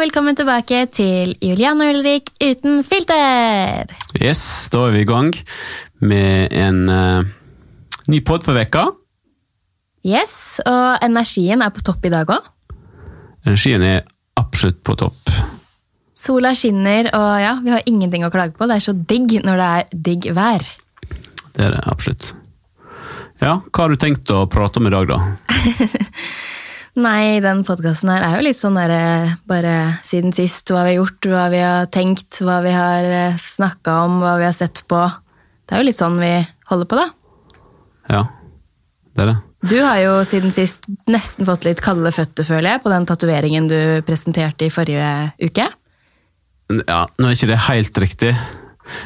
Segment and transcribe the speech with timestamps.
[0.00, 3.90] velkommen tilbake til Julian og Ulrik uten filter!
[4.16, 4.40] Yes,
[4.72, 5.28] da er vi i gang
[6.00, 7.26] med en uh,
[8.08, 8.86] ny pod for vekka.
[10.08, 12.48] Yes, og energien er på topp i dag òg.
[13.44, 14.06] Energien er
[14.40, 15.34] absolutt på topp.
[16.16, 18.70] Sola skinner, og ja, vi har ingenting å klage på.
[18.70, 20.64] Det er så digg når det er digg vær.
[21.52, 22.32] Det er det absolutt.
[23.40, 25.20] Ja, hva har du tenkt å prate om i dag, da?
[27.00, 30.68] Nei, den podkasten her er jo litt sånn derre bare siden sist.
[30.68, 34.48] Hva vi har gjort, hva vi har tenkt, hva vi har snakka om, hva vi
[34.48, 35.00] har sett på.
[35.64, 36.34] Det er jo litt sånn vi
[36.68, 37.06] holder på, da.
[38.10, 38.24] Ja,
[39.14, 39.38] det er det.
[39.70, 43.68] Du har jo siden sist nesten fått litt kalde føtter, føler jeg, på den tatoveringen
[43.68, 45.68] du presenterte i forrige uke.
[46.80, 48.32] Ja, nå er ikke det helt riktig.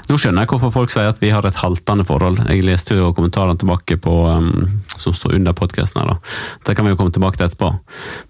[0.08, 2.42] Nå skjønner jeg hvorfor folk sier at vi har et haltende forhold.
[2.48, 6.14] Jeg leste jo kommentarene tilbake på, um, som står under podkasten her.
[6.14, 6.34] da.
[6.66, 7.70] Det kan vi jo komme tilbake til etterpå.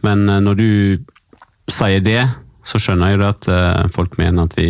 [0.07, 0.69] Men uh, når du
[1.71, 2.21] sier det,
[2.65, 4.69] så skjønner jeg jo at uh, folk mener at vi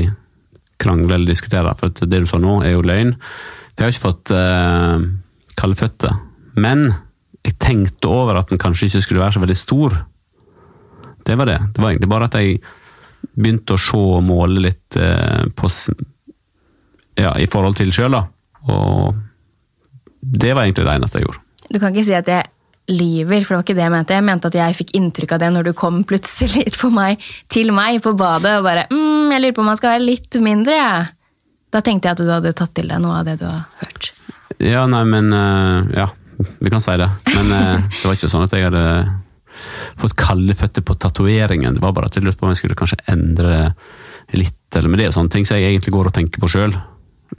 [0.83, 1.77] krangler eller diskuterer.
[1.81, 3.15] For det du sa nå, er jo løgn.
[3.75, 5.03] Vi har ikke fått uh,
[5.59, 6.17] kalde føtter.
[6.59, 6.89] Men
[7.45, 9.99] jeg tenkte over at den kanskje ikke skulle være så veldig stor.
[11.25, 11.61] Det var det.
[11.75, 12.59] Det var egentlig bare at jeg
[13.35, 14.97] begynte å se og måle litt
[15.57, 15.69] på
[17.19, 18.25] ja, i forhold til sjøl, da.
[18.73, 19.15] Og
[20.25, 21.43] det var egentlig det eneste jeg gjorde.
[21.71, 22.51] Du kan ikke si at jeg
[22.95, 24.17] lyver, for det var ikke det jeg mente.
[24.17, 27.73] Jeg mente at jeg fikk inntrykk av det når du kom plutselig på meg, til
[27.77, 30.77] meg på badet og bare mm, 'Jeg lurer på om man skal være litt mindre',
[30.77, 31.07] jeg.
[31.73, 34.13] Da tenkte jeg at du hadde tatt til deg noe av det du har hørt.
[34.63, 36.09] Ja, nei, men uh, Ja,
[36.61, 37.09] vi kan si det.
[37.35, 38.85] Men uh, det var ikke sånn at jeg hadde
[39.99, 41.75] fått kalde føtter på tatoveringen.
[41.75, 43.75] Det var bare at jeg lurte på om jeg skulle kanskje endre
[44.35, 46.75] litt, eller med det og sånne ting som jeg egentlig går og tenker på sjøl.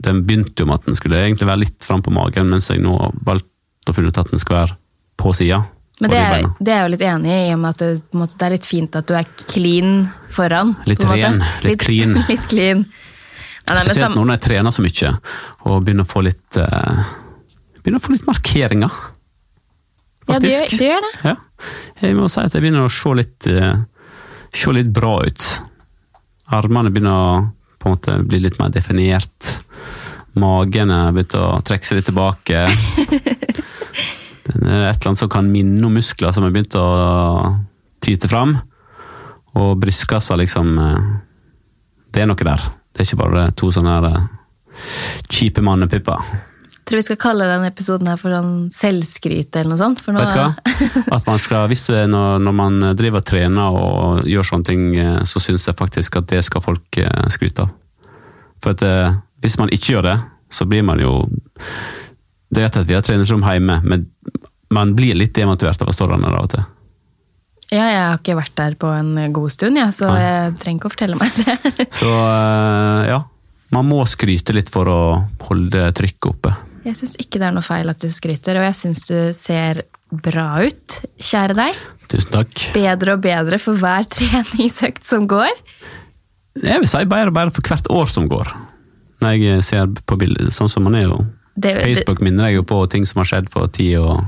[0.04, 2.82] Den begynte jo med at den skulle egentlig være litt fram på magen, mens jeg
[2.84, 4.78] nå har valgt å finne ut at den skal være
[5.16, 5.62] på sida.
[6.00, 8.16] Men det er, det er jeg jo litt enig i, i og med at det,
[8.20, 9.92] måte, det er litt fint at du er clean
[10.34, 10.74] foran.
[10.84, 12.18] Litt ren, litt, litt clean.
[12.30, 12.82] litt clean.
[13.66, 15.12] Nei, nei, Spesielt når jeg trener så mye
[15.66, 17.00] og begynner å få litt, uh,
[17.80, 18.98] begynner å få litt markeringer.
[20.26, 20.52] Faktisk.
[20.52, 21.12] Ja, du du gjør det.
[21.24, 21.34] Ja.
[22.02, 23.72] Jeg må si at jeg begynner å se litt, uh,
[24.52, 25.48] se litt bra ut.
[26.54, 27.28] Armene begynner å
[27.86, 29.52] på en måte bli litt mer definert.
[30.34, 32.66] Magen har begynt å trekke seg litt tilbake.
[34.46, 36.86] Det er et eller annet som kan minne om muskler som har begynt å
[38.02, 38.56] tyte fram.
[39.58, 41.06] Og brystkassa, liksom eh,
[42.12, 42.66] Det er noe der.
[42.90, 44.28] Det er ikke bare to sånne eh,
[45.30, 46.26] kjipe mannepupper.
[46.86, 50.04] Tror vi skal kalle denne episoden her for sånn selvskryt eller noe sånt.
[50.06, 50.20] Nå...
[50.22, 50.52] Vet du hva?
[51.16, 55.18] At man skal, hvis når, når, man driver og trener og gjør sånne ting, eh,
[55.26, 57.00] så syns jeg faktisk at det skal folk
[57.34, 57.74] skryte av.
[58.62, 58.86] For at
[59.42, 60.16] hvis man ikke gjør det,
[60.50, 61.26] så blir man jo
[62.48, 64.06] Det er rett at vi har treningsrom hjemme, men
[64.70, 66.64] man blir litt demotivert av å stå der nede av og til.
[67.74, 70.20] Ja, jeg har ikke vært der på en god stund, ja, så Nei.
[70.22, 71.86] jeg trenger ikke å fortelle meg det.
[71.98, 73.18] så eh, ja,
[73.74, 75.00] man må skryte litt for å
[75.48, 76.54] holde trykket oppe.
[76.86, 79.82] Jeg syns ikke det er noe feil at du skryter, og jeg syns du ser
[80.22, 81.80] bra ut, kjære deg.
[82.12, 82.66] Tusen takk.
[82.76, 85.50] Bedre og bedre for hver treningsøkt som går.
[86.62, 88.52] Jeg vil si bedre og bedre for hvert år som går.
[89.24, 91.18] Når jeg ser på bildet, sånn som man er jo.
[91.56, 94.22] Det, Facebook minner jeg jo på ting som har skjedd for ti og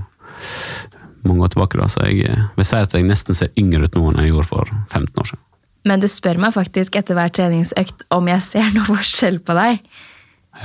[1.29, 1.79] mange år tilbake.
[1.79, 4.33] Da, så jeg eh, vil si at jeg nesten ser yngre ut nå enn jeg
[4.33, 5.45] gjorde for 15 år siden.
[5.89, 9.85] Men du spør meg faktisk etter hver treningsøkt om jeg ser noe forskjell på deg.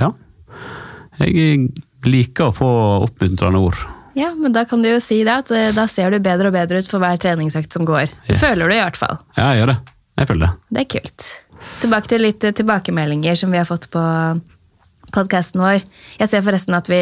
[0.00, 0.10] Ja.
[1.22, 1.68] Jeg
[2.04, 2.70] liker å få
[3.06, 3.78] oppmuntrende ord.
[4.14, 6.54] Ja, men da kan du jo si det, at eh, da ser du bedre og
[6.54, 8.12] bedre ut for hver treningsøkt som går.
[8.28, 8.38] Yes.
[8.42, 9.16] føler du i hvert fall.
[9.38, 9.78] Ja, jeg gjør det.
[10.14, 10.52] Jeg føler det.
[10.70, 11.30] Det er kult.
[11.82, 14.04] Tilbake til litt tilbakemeldinger som vi har fått på
[15.14, 15.82] podkasten vår.
[16.20, 17.00] Jeg ser forresten at vi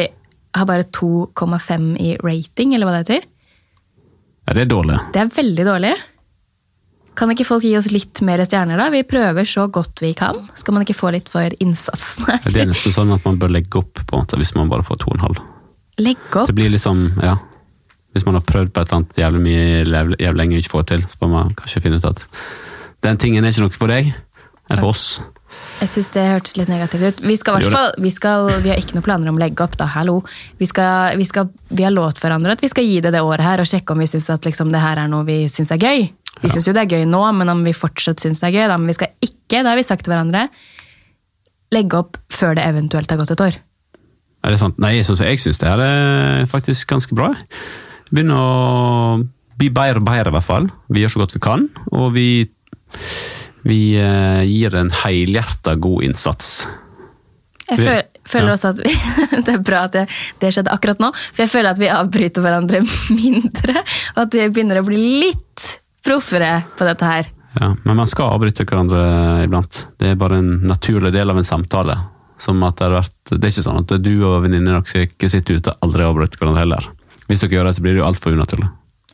[0.53, 3.29] har bare 2,5 i rating, eller hva det heter.
[4.47, 4.97] Ja, det er dårlig.
[5.13, 5.93] Det er veldig dårlig.
[7.17, 8.89] Kan ikke folk gi oss litt mer stjerner, da?
[8.93, 10.39] Vi prøver så godt vi kan.
[10.57, 12.25] Skal man ikke få litt for innsatsen?
[12.47, 14.85] Det er nesten sånn at man bør legge opp på en måte, hvis man bare
[14.87, 15.41] får 2,5.
[16.01, 16.49] Legge opp?
[16.49, 17.37] Det blir liksom, ja.
[18.13, 20.89] Hvis man har prøvd på et eller annet jævlig mye jævlig lenge og ikke får
[20.89, 22.25] til, så bør man kanskje finne ut at
[23.05, 25.07] den tingen er ikke noe for deg eller for oss.
[25.81, 27.23] Jeg syns det hørtes litt negativt ut.
[27.27, 29.85] Vi, skal, fall, vi, skal, vi, har ikke noen planer om å legge opp, da.
[29.93, 30.21] Hallo.
[30.57, 33.45] Vi, skal, vi, skal, vi har lovt hverandre at vi skal gi det det året
[33.45, 35.81] her, og sjekke om vi syns at liksom, det her er noe vi syns er
[35.81, 36.07] gøy.
[36.43, 38.65] Vi syns jo det er gøy nå, men om vi fortsatt syns det er gøy,
[38.71, 38.79] da.
[38.79, 40.47] Men vi skal ikke, det har vi sagt til hverandre,
[41.73, 43.61] legge opp før det eventuelt har gått et år.
[44.43, 44.81] Er det sant?
[44.83, 47.31] Nei, jeg syns det er faktisk ganske bra.
[48.11, 49.23] Begynner å
[49.57, 50.67] bli bedre og bedre, i hvert fall.
[50.91, 52.27] Vi gjør så godt vi kan, og vi
[53.63, 56.65] vi eh, gir en helhjerta god innsats.
[57.63, 58.55] Jeg føler, føler ja.
[58.57, 58.91] også at vi,
[59.45, 60.03] Det er bra at det,
[60.41, 62.83] det, skjedde akkurat nå, for jeg føler at vi avbryter hverandre
[63.21, 63.77] mindre.
[64.17, 65.69] Og at vi begynner å bli litt
[66.05, 67.29] proffere på dette her.
[67.59, 69.85] Ja, men man skal avbryte hverandre iblant.
[70.01, 71.97] Det er bare en naturlig del av en samtale.
[72.41, 75.29] Som at Det har vært, det er ikke sånn at du og venninnene deres ikke
[75.29, 76.87] sitter ute og aldri avbryter hverandre heller.
[77.29, 78.69] Hvis dere gjør det, så blir det jo altfor unaturlig.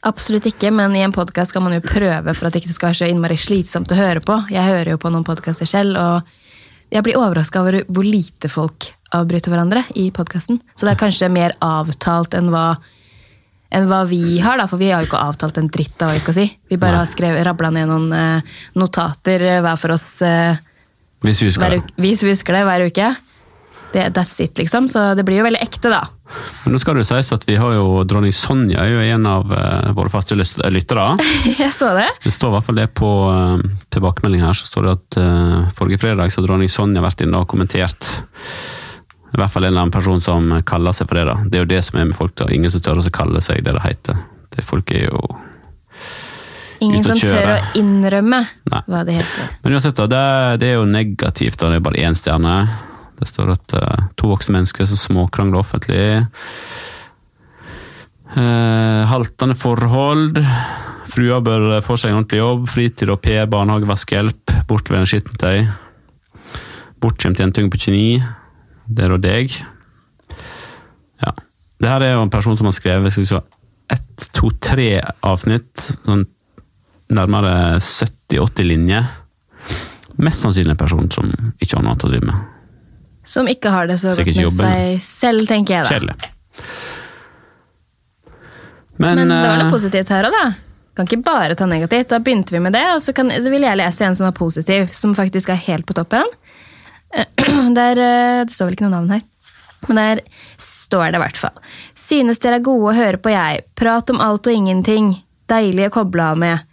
[0.07, 2.89] Absolutt ikke, men i en podkast skal man jo prøve for at det ikke skal
[2.89, 4.37] være så innmari slitsomt å høre på.
[4.53, 8.87] Jeg hører jo på noen podkaster selv, og jeg blir overraska over hvor lite folk
[9.13, 10.61] avbryter hverandre i podkasten.
[10.73, 12.79] Så det er kanskje mer avtalt enn hva,
[13.69, 16.17] enn hva vi har, da, for vi har jo ikke avtalt en dritt av hva
[16.17, 16.47] vi skal si.
[16.69, 17.03] Vi bare Nei.
[17.03, 20.57] har skrevet, rabla ned noen eh, notater eh, hver for oss eh,
[21.25, 23.09] Hvis vi hver hvis vi husker det hver uke.
[23.91, 24.87] Det, that's it, liksom.
[24.87, 26.03] Så det blir jo veldig ekte, da.
[26.63, 29.53] Men nå skal det sies at vi har jo dronning Sonja er jo en av
[29.55, 31.05] eh, våre faste lyttere.
[31.61, 32.09] Jeg så det.
[32.23, 33.63] Det står i hvert fall det på uh,
[33.93, 37.41] tilbakemelding her, så står det at eh, forrige fredag så har dronning Sonja vært inne
[37.41, 38.11] og kommentert.
[39.29, 41.27] I hvert fall en eller annen person som kaller seg for det.
[41.29, 41.35] da.
[41.45, 42.33] Det er jo det som er med folk.
[42.39, 42.49] da.
[42.53, 44.23] Ingen som tør å kalle seg det det heter.
[44.55, 45.21] Det folk er jo
[46.79, 48.39] Ingen som tør å innrømme
[48.71, 48.81] Nei.
[48.87, 49.49] hva det heter.
[49.63, 51.59] Men uansett, da, det, det er jo negativt.
[51.59, 52.55] da, Det er bare én stjerne.
[53.19, 56.05] Det står at uh, to voksne mennesker som småkrangler offentlig.
[58.31, 60.39] Uh, haltende forhold.
[61.09, 62.65] Frua bør få seg en ordentlig jobb.
[62.71, 64.55] Fritid og pair, barnehage, vaskehjelp.
[64.69, 65.67] Bortleverende skittentøy.
[67.03, 68.38] Bortskjemt jentunge på 29.
[68.89, 69.55] Det er da deg.
[71.21, 71.33] Ja.
[71.79, 73.41] Det her er jo en person som har skrevet skal vi se,
[73.93, 74.89] ett, to, tre
[75.25, 75.89] avsnitt.
[76.05, 76.25] Sånn
[77.09, 79.09] nærmere 70-80 linjer.
[80.19, 81.29] Mest sannsynlig en person som
[81.61, 82.47] ikke har noe annet å drive med.
[83.29, 84.73] Som ikke har det så Sikkert godt med jobben.
[84.73, 85.93] seg selv, tenker jeg da.
[85.93, 86.15] Kjedelig.
[88.99, 90.47] Men, Men det var noe eh, positivt her òg, da.
[90.97, 92.09] Kan ikke bare ta negativt.
[92.11, 94.89] Da begynte vi med det, og så kan, vil jeg lese en som er positiv,
[94.91, 96.27] som faktisk er helt på toppen.
[97.79, 99.23] Der, eh, det står vel ikke noe navn her,
[99.87, 100.21] men der
[100.61, 101.59] står det i hvert fall.
[101.97, 103.63] Synes dere er gode å høre på, jeg.
[103.77, 105.13] Prat om alt og ingenting.
[105.49, 106.65] Deilig å koble av med.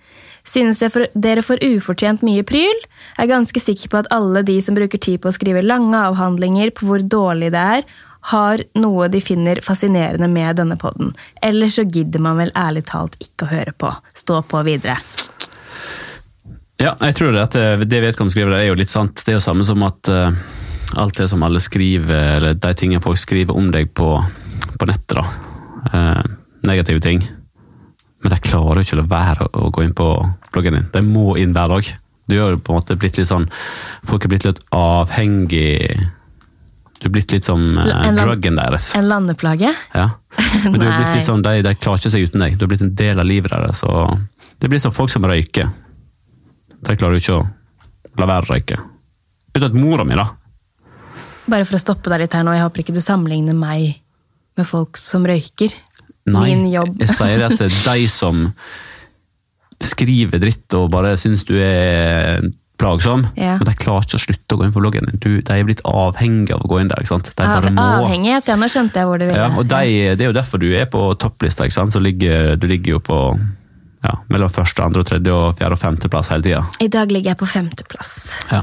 [0.47, 0.81] Synes
[1.15, 2.83] dere får ufortjent mye pryl?
[3.19, 6.73] Er ganske sikker på at alle de som bruker tid på å skrive lange avhandlinger
[6.77, 7.87] på hvor dårlig det er,
[8.33, 11.13] har noe de finner fascinerende med denne podden.
[11.43, 13.93] Ellers så gidder man vel ærlig talt ikke å høre på.
[14.19, 14.99] Stå på videre.
[16.83, 19.23] Ja, jeg tror det at det, det vedkommende skriver, det er jo litt sant.
[19.25, 20.35] Det er jo samme som at uh,
[21.01, 24.11] alt det som alle skriver, eller de tingene folk skriver om deg på,
[24.77, 25.25] på nettet, da.
[25.95, 26.35] Uh,
[26.67, 27.23] negative ting.
[28.25, 30.09] Men de klarer jo ikke å la være å gå inn på
[30.53, 30.87] bloggen din.
[30.93, 31.89] De må inn hver dag.
[32.27, 33.45] Du har jo på en måte blitt litt sånn
[34.03, 35.77] Folk er blitt litt avhengig
[36.99, 38.89] Du er blitt litt som uh, En land- druggen deres.
[38.99, 39.71] En landeplage?
[39.95, 40.09] Ja.
[40.65, 42.57] Men du er blitt litt sånn, de, de klarer ikke seg uten deg.
[42.59, 43.85] Du har blitt en del av livet deres.
[43.87, 44.17] Og
[44.59, 45.71] det blir som folk som røyker.
[46.83, 47.47] De klarer du ikke å
[48.21, 48.79] la være å røyke.
[49.57, 50.27] Unntatt mora mi, da.
[51.49, 54.01] Bare for å stoppe deg litt her nå, jeg håper ikke du sammenligner meg
[54.57, 55.73] med folk som røyker.
[56.27, 56.97] Min jobb.
[56.99, 58.49] jeg sier det at det er de som
[59.85, 62.41] skriver dritt og bare syns du er
[62.81, 63.57] plagsom, Ja.
[63.57, 65.07] men de klarer ikke å slutte å gå inn på bloggen.
[65.21, 66.99] Du, de er blitt avhengige av å gå inn der.
[67.01, 67.31] ikke sant?
[67.37, 67.81] De Av, må.
[68.05, 69.39] avhengighet, ja, nå skjønte jeg hvor du ville.
[69.39, 71.65] Ja, og de, Det er jo derfor du er på topplista.
[71.65, 71.93] ikke sant?
[71.93, 73.19] Så ligger, Du ligger jo på
[74.05, 76.65] ja, mellom første, andre, tredje, og fjerde og femteplass hele tida.
[76.83, 78.13] I dag ligger jeg på femteplass.
[78.53, 78.63] Ja.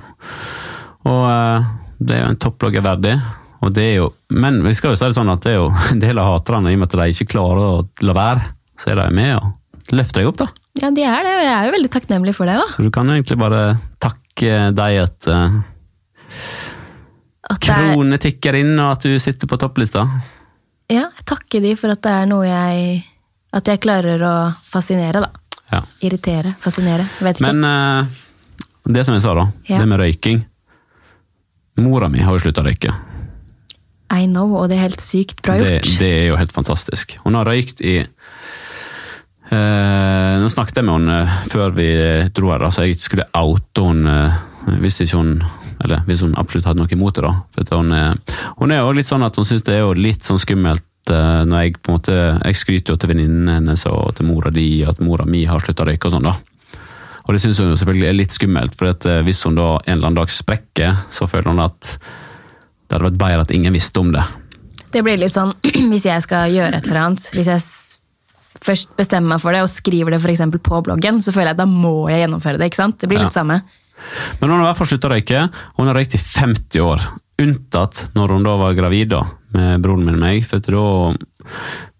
[1.09, 3.15] Og eh, det er jo en topplogger verdig.
[3.63, 5.69] Og det er jo, men vi skal jo si det sånn at det er jo
[5.93, 8.93] en del av haterne, i og med at de ikke klarer å la være, så
[8.93, 10.49] er de med og løfter deg opp, da.
[10.81, 12.67] Ja, de er det, og jeg er jo veldig takknemlig for det, da.
[12.73, 13.63] Så du kan jo egentlig bare
[14.01, 15.59] takke deg at uh,
[17.53, 20.07] At kronene tikker inn, og at du sitter på topplista.
[20.89, 23.03] ja, jeg takker de for at det er noe jeg
[23.53, 25.29] At jeg klarer å fascinere, da.
[25.73, 25.81] Ja.
[26.05, 27.05] Irritere, fascinere.
[27.21, 27.53] Vet ikke.
[27.53, 28.05] Men uh,
[28.89, 29.45] det som jeg sa, da.
[29.69, 29.77] Ja.
[29.81, 30.39] Det med røyking.
[31.81, 32.91] Mora mi har jo slutta å røyke.
[34.13, 35.87] I know, og det er helt sykt bra gjort.
[35.97, 37.17] det er jo helt fantastisk.
[37.23, 38.07] Hun har røykt i uh,
[40.41, 41.87] Nå snakket jeg med henne eh, før vi
[42.35, 44.33] dro her, så jeg skulle oute henne uh,
[44.83, 45.31] hvis ikke hun
[45.83, 47.23] eller hvis hun absolutt hadde noe imot det.
[47.25, 47.33] da.
[47.57, 48.09] For hun, er,
[48.59, 51.63] hun er jo litt sånn at hun syns det er jo litt sånn skummelt når
[51.63, 55.01] jeg på en måte, jeg skryter jo til venninnene hennes og til mora di at
[55.03, 56.29] mora mi har slutta å røyke og sånn.
[56.29, 56.35] da.
[57.23, 59.77] Og det syns hun jo selvfølgelig er litt skummelt, for at eh, hvis hun da
[59.79, 63.75] en eller annen dag sprekker, så føler hun at det hadde vært bedre at ingen
[63.75, 64.23] visste om det.
[64.93, 65.53] Det blir litt sånn
[65.91, 67.63] hvis jeg skal gjøre et eller annet, hvis jeg
[68.63, 71.63] først bestemmer meg for det og skriver det for på bloggen, så føler jeg at
[71.63, 72.69] da må jeg gjennomføre det.
[72.69, 72.99] ikke sant?
[72.99, 73.25] Det blir Ja.
[73.27, 73.61] litt samme.
[74.39, 75.49] Men hun har i hvert fall slutta å røyke.
[75.77, 76.99] Hun har røykt i 50 år.
[77.43, 79.23] Unntatt når hun da var gravid da,
[79.55, 80.45] med broren min og meg.
[80.47, 80.83] For da,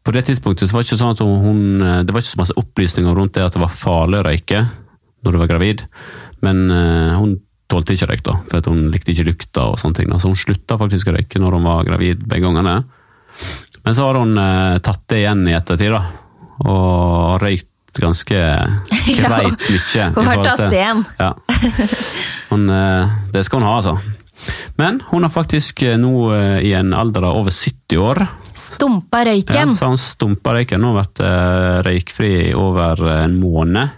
[0.04, 1.64] på det tidspunktet så var det ikke sånn at hun,
[2.04, 4.66] Det var ikke så masse opplysninger rundt det at det var farlig å røyke
[5.24, 5.84] når du var gravid.
[6.44, 7.38] Men uh, hun
[7.72, 9.68] tålte ikke røyk, da, for hun likte ikke lukta.
[9.72, 10.10] og sånne ting.
[10.12, 10.20] Da.
[10.22, 12.82] Så hun slutta faktisk å røyke når hun var gravid begge gangene.
[13.84, 16.04] Men så har hun uh, tatt det igjen i ettertid, da.
[16.64, 16.84] Og
[17.34, 17.70] har røykt
[18.00, 18.42] ganske
[19.20, 20.10] greit mye.
[20.16, 21.06] Hun har tatt det igjen.
[21.20, 21.32] Ja.
[22.52, 23.98] Men uh, det skal hun ha, altså.
[24.76, 29.24] Men hun har faktisk eh, nå eh, i en alder av over 70 år Stumpa
[29.26, 30.82] ja, så hun stumpa røyken.
[30.84, 33.96] Nå har vært eh, røykfri i over en måned.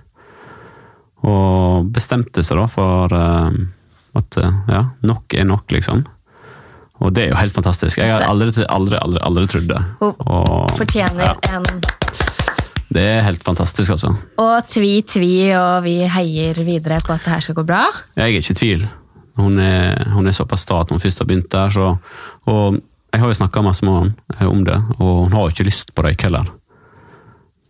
[1.28, 3.12] Og bestemte seg da for
[4.16, 6.06] at ja, nok er nok, liksom.
[7.04, 8.00] Og det er jo helt fantastisk.
[8.00, 9.82] Jeg har aldri, aldri, aldri, aldri trodd det.
[10.00, 11.84] Hun fortjener ja, en
[12.96, 14.14] det er helt fantastisk, altså.
[14.40, 17.82] Og tvi, tvi, og vi heier videre på at det her skal gå bra.
[18.16, 18.86] Jeg er ikke i tvil.
[19.40, 21.74] Hun er, hun er såpass sta at hun først har begynt der.
[21.74, 21.90] Så,
[22.52, 22.78] og
[23.12, 25.92] jeg har jo snakka masse med henne om det, og hun har jo ikke lyst
[25.96, 26.52] på røyk heller.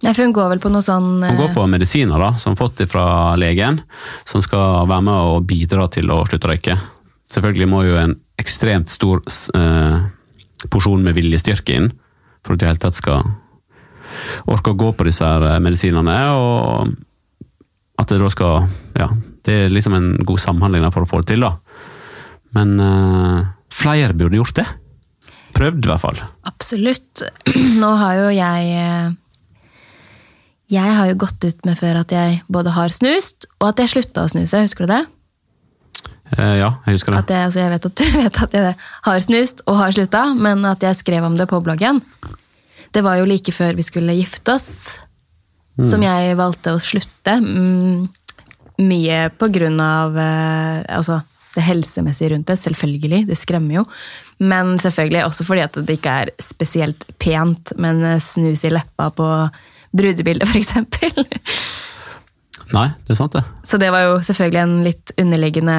[0.03, 2.59] Nei, for hun går vel på noe sånn Hun går på medisiner da, som hun
[2.59, 3.05] har fått fra
[3.39, 3.79] legen,
[4.27, 6.75] som skal være med og bidra til å slutte å røyke.
[7.31, 9.23] Selvfølgelig må jo en ekstremt stor
[9.57, 9.97] eh,
[10.69, 11.89] porsjon med viljestyrke inn,
[12.45, 13.25] for at du i det hele tatt skal
[14.51, 16.19] orke å gå på disse her eh, medisinene.
[16.35, 16.93] og
[17.95, 18.67] at det da skal
[18.99, 19.09] Ja,
[19.45, 21.55] det er liksom en god samhandling for å få det til, da.
[22.55, 24.65] Men uh, flere burde gjort det.
[25.55, 26.21] Prøvd, i hvert fall.
[26.49, 27.23] Absolutt.
[27.81, 29.13] Nå har jo jeg eh,
[30.73, 33.93] Jeg har jo gått ut med før at jeg både har snust, og at jeg
[33.93, 34.65] slutta å snuse.
[34.65, 35.03] Husker du det?
[36.35, 37.23] Uh, ja, jeg husker det.
[37.29, 38.75] Jeg, altså jeg vet at du vet at jeg
[39.07, 42.01] har snust og har slutta, men at jeg skrev om det på bloggen.
[42.95, 44.69] Det var jo like før vi skulle gifte oss,
[45.83, 47.33] som jeg valgte å slutte.
[47.43, 48.05] Mm,
[48.81, 51.21] mye på grunn av eh, altså,
[51.55, 53.23] det helsemessige rundt det, selvfølgelig.
[53.29, 53.85] Det skremmer jo.
[54.43, 59.09] Men selvfølgelig også fordi at det ikke er spesielt pent med en snus i leppa
[59.15, 59.29] på
[59.95, 60.73] brudebildet, f.eks.
[62.73, 63.43] Nei, det er sant, det.
[63.67, 65.77] Så det var jo selvfølgelig en litt underliggende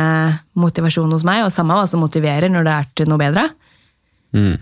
[0.57, 3.49] motivasjon hos meg, og samme hva som motiverer når det er til noe bedre.
[4.37, 4.57] Mm.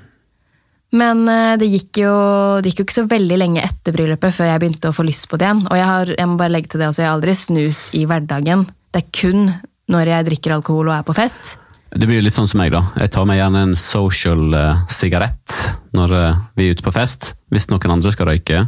[0.95, 2.15] Men eh, det gikk, jo,
[2.63, 5.27] det gikk jo ikke så veldig lenge etter bryllupet før jeg begynte å få lyst
[5.31, 5.65] på det igjen.
[5.67, 8.05] Og jeg, har, jeg må bare legge til det også, jeg har aldri snust i
[8.11, 8.67] hverdagen.
[8.95, 9.53] Det er kun
[9.91, 11.57] når jeg drikker alkohol og er på fest.
[11.95, 12.81] Det blir litt sånn som meg, da.
[12.99, 14.57] Jeg tar meg gjerne en social
[14.91, 17.35] sigarett sigarett når uh, vi er ute på fest.
[17.55, 18.65] Hvis noen andre skal røyke,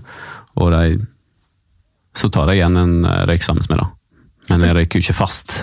[0.57, 0.99] og de,
[2.17, 3.89] så tar jeg gjerne en uh, røyk sammen med, da.
[4.53, 5.57] Men jeg røyker jo ikke fast.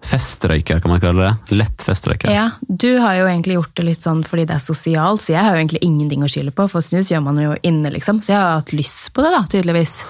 [0.00, 1.56] Festrøyker, kan man kalle det.
[1.60, 2.32] Lett festrøyker.
[2.32, 5.44] Ja, Du har jo egentlig gjort det litt sånn fordi det er sosialt, så jeg
[5.44, 8.22] har jo egentlig ingenting å skylde på, for snus gjør man jo inne, liksom.
[8.24, 10.00] Så jeg har hatt lyst på det, da, tydeligvis.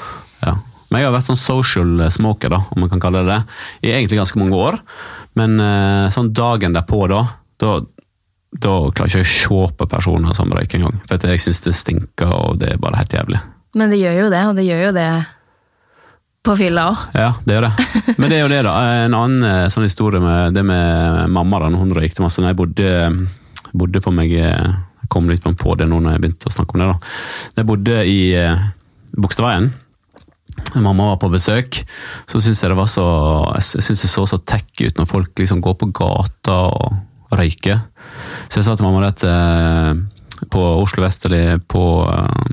[0.45, 0.57] Ja.
[0.91, 3.41] Men jeg har vært sånn social smoker, da, om man kan kalle det det,
[3.87, 4.81] i egentlig ganske mange år.
[5.39, 7.21] Men eh, sånn dagen derpå, da,
[7.63, 7.77] da,
[8.51, 10.99] da klarer jeg ikke å se på personer som røyker engang.
[11.11, 13.43] For jeg syns det stinker, og det er bare helt jævlig.
[13.79, 15.11] Men det gjør jo det, og det gjør jo det
[16.47, 17.01] på fylla òg.
[17.21, 17.89] Ja, det gjør det.
[18.17, 18.77] Men det er jo det, da.
[19.05, 22.41] En annen eh, sånn historie med det med mamma, da, når hun røykte masse.
[22.41, 22.95] Når jeg bodde,
[23.77, 26.77] bodde for meg eh, Jeg kom litt på det nå når jeg begynte å snakke
[26.77, 26.89] om det.
[26.95, 27.15] da.
[27.61, 28.67] Jeg bodde i eh,
[29.21, 29.73] Bogstadveien,
[30.81, 31.81] mamma var på besøk,
[32.31, 33.05] så syns jeg det var så
[33.57, 37.83] jeg synes det så så tech ut når folk liksom går på gata og røyker.
[38.49, 39.25] Så jeg sa til mamma at
[40.51, 41.83] på Oslo Vesterli, på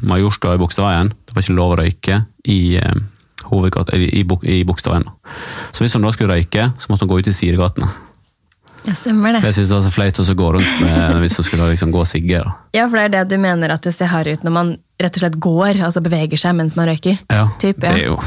[0.08, 2.60] Majorstua i Bogstadveien, det var ikke lov å røyke i
[3.52, 5.08] hovedgata, i, i Bogstadveien.
[5.72, 7.90] Så hvis hun da skulle røyke, så måtte hun gå ut i sidegatene.
[8.88, 9.50] Ja, stemmer For det.
[9.50, 12.00] jeg synes det var så flaut å gå rundt med hvis hun skulle liksom gå
[12.04, 12.40] og sigge.
[12.44, 12.54] da.
[12.78, 14.70] Ja, for det er det du mener at det ser harry ut når man
[15.02, 17.18] rett og slett går, altså beveger seg mens man røyker.
[17.34, 17.92] Ja, Typ, ja.
[17.98, 18.20] det er jo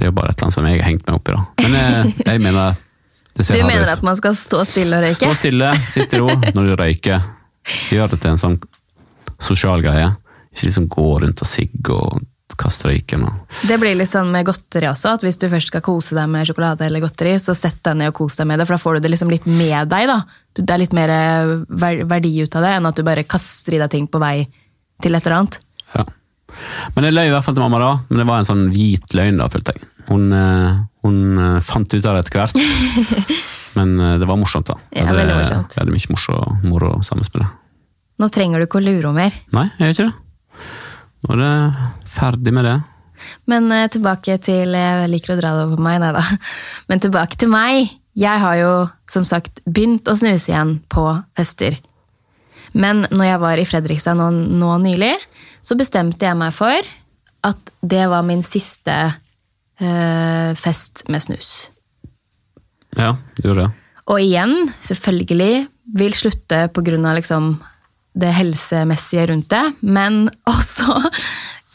[0.00, 1.34] det er jo bare et eller annet som jeg har hengt meg opp i.
[1.36, 1.42] da.
[1.60, 2.86] Men jeg, jeg mener det
[3.36, 3.92] Du ser Du mener ut.
[3.98, 5.18] at man skal stå stille og røyke?
[5.20, 7.26] Stå stille, sitt i ro når du røyker.
[7.92, 8.56] Gjør det til en sånn
[9.40, 10.08] sosial greie.
[10.50, 12.24] Ikke liksom gå rundt og sigge og
[12.60, 13.24] kaste røyken.
[13.68, 16.46] Det blir litt sånn med godteri også, at hvis du først skal kose deg med
[16.48, 18.98] sjokolade eller godteri, så sett deg ned og kos deg med det, for da får
[18.98, 20.06] du det liksom litt med deg.
[20.10, 20.18] da.
[20.60, 21.52] Det er litt mer eh,
[22.10, 24.36] verdi ut av det, enn at du bare kaster i deg ting på vei
[25.00, 25.60] til et eller annet.
[25.94, 26.04] Ja.
[26.96, 29.14] Men jeg løy i hvert fall til mamma da, men det var en sånn hvit
[29.14, 29.86] løgn da, følte jeg.
[30.10, 32.56] Hun, eh, hun eh, fant ut av det etter hvert.
[33.78, 34.74] Men det var morsomt, da.
[34.90, 35.74] Ja, det, veldig morsomt.
[35.76, 37.46] Vi hadde mye morso- moro sammen med det.
[38.18, 39.36] Nå trenger du ikke å lure henne mer.
[39.54, 40.16] Nei, jeg gjør ikke det.
[41.24, 42.78] Nå er det ferdig med det.
[43.50, 46.24] Men uh, tilbake til Jeg liker å dra det over på meg, nei da.
[46.90, 47.92] Men tilbake til meg.
[48.18, 48.72] Jeg har jo
[49.10, 51.04] som sagt begynt å snuse igjen på
[51.38, 51.78] fester.
[52.72, 55.14] Men når jeg var i Fredrikstad nå, nå nylig,
[55.62, 56.90] så bestemte jeg meg for
[57.46, 61.52] at det var min siste uh, fest med snus.
[62.98, 63.70] Ja, du gjorde det.
[64.10, 67.14] Og igjen, selvfølgelig, vil slutte pga.
[67.16, 67.52] Liksom
[68.20, 71.00] det helsemessige rundt det, men også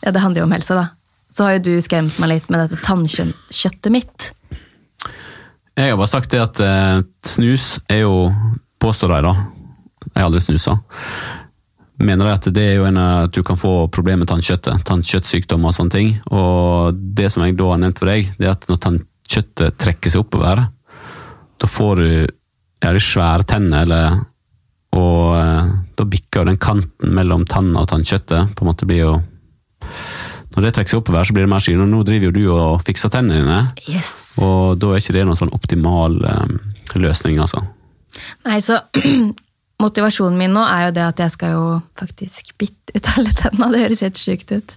[0.05, 0.87] Ja, det handler jo om helse, da.
[1.33, 4.27] Så har jo du skremt meg litt med dette tannkjøttet mitt.
[5.75, 8.29] Jeg har bare sagt det at eh, snus er jo,
[8.79, 9.33] påstår de da,
[10.05, 10.77] jeg har aldri snusa,
[12.05, 14.85] mener jeg at det er jo en av at du kan få problemer med tannkjøttet.
[14.87, 16.13] Tannkjøttsykdommer og sånne ting.
[16.31, 20.13] Og det som jeg da har nevnt for deg, det er at når tannkjøttet trekker
[20.13, 20.65] seg oppover,
[21.55, 24.17] da får du ja, de svære tennene eller
[24.95, 29.01] Og eh, da bikker jo den kanten mellom tanna og tannkjøttet på en måte blir
[29.03, 29.13] jo
[30.55, 31.81] Når det trekker seg oppover, så blir det mer skyld.
[31.83, 33.57] Og nå driver jo du og fikser tennene dine,
[33.91, 34.11] Yes.
[34.39, 36.53] og da er ikke det noen sånn optimal eh,
[36.95, 37.59] løsning, altså.
[38.47, 38.79] Nei, så
[39.83, 41.65] motivasjonen min nå er jo det at jeg skal jo
[41.99, 43.71] faktisk bytte ut alle tennene.
[43.73, 44.75] Det høres helt sjukt ut.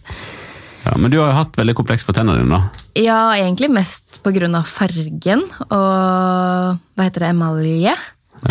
[0.88, 2.84] Ja, men du har jo hatt veldig kompleks for tennene dine, da.
[2.98, 7.94] Ja, egentlig mest av fargen og hva heter det, emalje.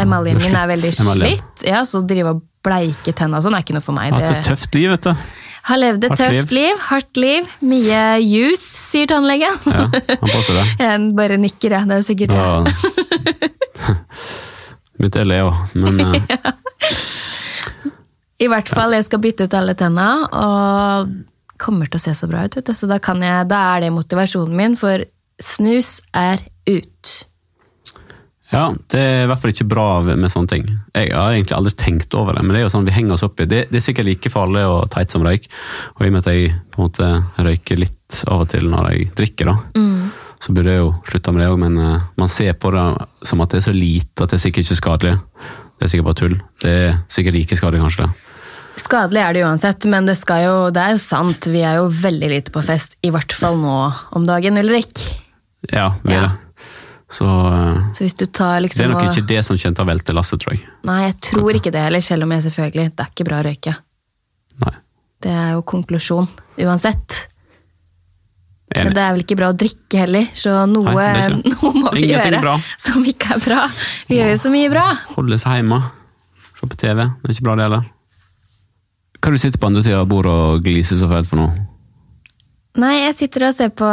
[0.02, 1.20] Emaljen min er veldig emalje.
[1.38, 1.66] slitt.
[1.68, 4.12] Ja, så drive og bleike tenna sånn er ikke noe for meg.
[4.14, 5.14] Hatt Det et tøft liv, vet du.
[5.70, 7.48] har levd et hardt tøft liv, hardt liv.
[7.62, 9.56] Mye jus, sier tannlegen.
[9.66, 10.66] Ja, han det.
[10.84, 11.88] Jeg bare nikker, jeg.
[11.88, 12.38] Det er sikkert det.
[12.38, 13.88] Ja.
[15.02, 16.00] Mitt le òg, men
[16.32, 16.54] ja.
[18.42, 21.14] I hvert fall, jeg skal bytte ut alle tenna, og
[21.62, 22.58] kommer til å se så bra ut.
[22.60, 22.74] Vet du.
[22.78, 25.06] Så da, kan jeg, da er det motivasjonen min, for
[25.42, 27.14] snus er ut.
[28.48, 30.68] Ja, det er i hvert fall ikke bra med sånne ting.
[30.96, 33.26] Jeg har egentlig aldri tenkt over det, men det er jo sånn vi henger oss
[33.28, 33.48] opp i.
[33.50, 35.50] Det, det er sikkert like farlig og teit som røyk,
[35.98, 37.10] og i og med at jeg på en måte
[37.44, 39.82] røyker litt av og til når jeg drikker, da,
[40.40, 42.86] så burde jeg jo slutta med det òg, men uh, man ser på det
[43.28, 45.18] som at det er så lite at det er sikkert ikke skadelig.
[45.78, 46.40] Det er sikkert bare tull.
[46.64, 48.08] Det er sikkert like skadelig, kanskje.
[48.08, 48.28] det.
[48.78, 51.50] Skadelig er det uansett, men det, jo, det er jo sant.
[51.50, 53.78] Vi er jo veldig lite på fest, i hvert fall nå
[54.16, 55.08] om dagen, Ulrik.
[55.74, 56.36] Ja, vi er Ja.
[57.08, 60.16] Så eh, Så tar det liksom er nok ikke det som kommer til å velte
[60.16, 60.66] lasset, tror jeg.
[60.88, 63.48] Nei, jeg tror ikke det heller, selv om jeg selvfølgelig Det er ikke bra å
[63.48, 63.76] røyke.
[64.66, 64.76] Nei.
[65.24, 66.28] Det er jo konklusjon,
[66.68, 67.22] uansett.
[68.76, 72.10] Men det er vel ikke bra å drikke heller, så noe, Nei, noe må vi
[72.10, 73.62] Ingenting gjøre som ikke er bra.
[74.10, 74.88] Vi gjør jo så mye bra.
[75.16, 75.80] Holde seg hjemme.
[76.58, 77.06] Se på TV.
[77.06, 77.88] Det er ikke bra, det heller.
[79.18, 81.67] Hva du sitter på andre sida av bordet og gliser så fælt for noe?
[82.78, 83.88] Nei, jeg sitter og ser på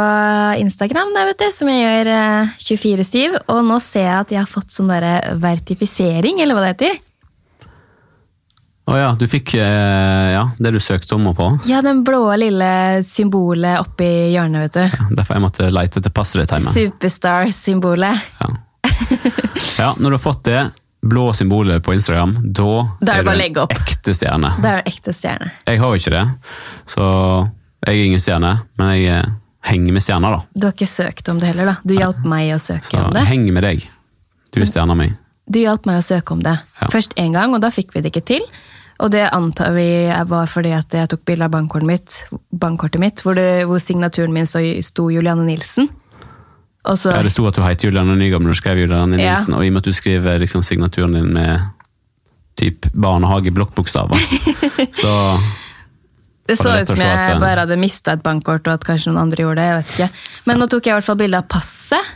[0.61, 4.41] Instagram, der, vet du, som jeg gjør eh, 24-7, og nå ser jeg at jeg
[4.43, 6.99] har fått sånn derre vertifisering, eller hva det heter.
[8.85, 11.49] Å ja, du fikk eh, ja, det du søkte om å få.
[11.65, 15.01] Ja, den blå lille symbolet oppi hjørnet, vet du.
[15.17, 16.77] Derfor jeg måtte lete etter passet ditt hjemme.
[16.77, 18.21] Superstar-symbolet.
[18.43, 18.53] Ja.
[19.81, 20.61] ja, når du har fått det
[21.05, 22.69] blå symbolet på Instagram, da,
[23.01, 24.53] Da er det du en ekte stjerne.
[24.61, 25.49] Da er du ekte stjerne.
[25.65, 26.25] Jeg har jo ikke det,
[26.93, 27.09] så
[27.85, 29.31] jeg er ingen stjerne, men jeg eh,
[29.69, 30.45] henger med stjerner, da.
[30.55, 31.75] Du har ikke søkt om det heller, da.
[31.85, 33.25] Du hjalp meg å søke Så om det.
[33.29, 33.85] henger med deg.
[34.53, 35.09] Du er stjerna mi.
[35.49, 36.55] Du hjalp meg å søke om det.
[36.81, 36.87] Ja.
[36.93, 38.45] Først én gang, og da fikk vi det ikke til.
[39.03, 42.15] Og det antar vi var fordi at jeg tok bilde av bankkortet mitt,
[42.55, 45.89] bankkortet mitt hvor, det, hvor signaturen min så, sto Julianne Nilsen.
[46.85, 49.33] Så, Ja, det sto at du heter Julianne Nygaard, men du skrev Julianne Ja.
[49.35, 51.65] Nilsen, og i og med at du skriver liksom, signaturen din med
[52.55, 54.15] typ barnehage-blokkbokstaver,
[55.01, 55.11] så
[56.45, 59.23] det så ut som jeg eh, bare hadde mista et bankkort, og at kanskje noen
[59.23, 59.65] andre gjorde det.
[59.71, 60.09] jeg vet ikke.
[60.49, 62.13] Men nå tok jeg i hvert fall bilde av passet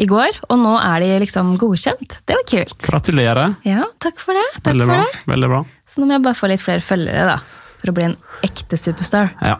[0.00, 2.20] i går, og nå er de liksom godkjent.
[2.24, 2.86] Det var kult.
[2.88, 3.56] gratulerer.
[3.68, 4.46] Ja, takk for det.
[4.60, 5.04] Takk Veldig for bra.
[5.04, 5.24] det.
[5.34, 5.62] Veldig bra.
[5.84, 7.66] Så nå må jeg bare få litt flere følgere, da.
[7.82, 9.34] For å bli en ekte superstar.
[9.44, 9.58] Ja.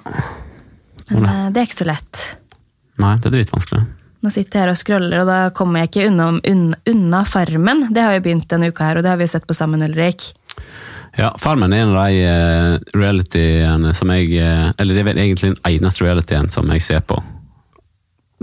[1.10, 2.22] Men eh, det er ikke så lett.
[3.00, 3.82] Nei, det er dritvanskelig.
[4.20, 7.86] Nå sitter jeg her og scroller, og da kommer jeg ikke unna, unna, unna Farmen.
[7.92, 9.84] Det har jo begynt denne uka her, og det har vi jo sett på sammen,
[9.86, 10.26] Ulrik.
[11.18, 15.18] Ja, Farmen er en av de uh, realityene som jeg eh, Eller det er vel
[15.18, 17.18] egentlig den eneste realityen som jeg ser på.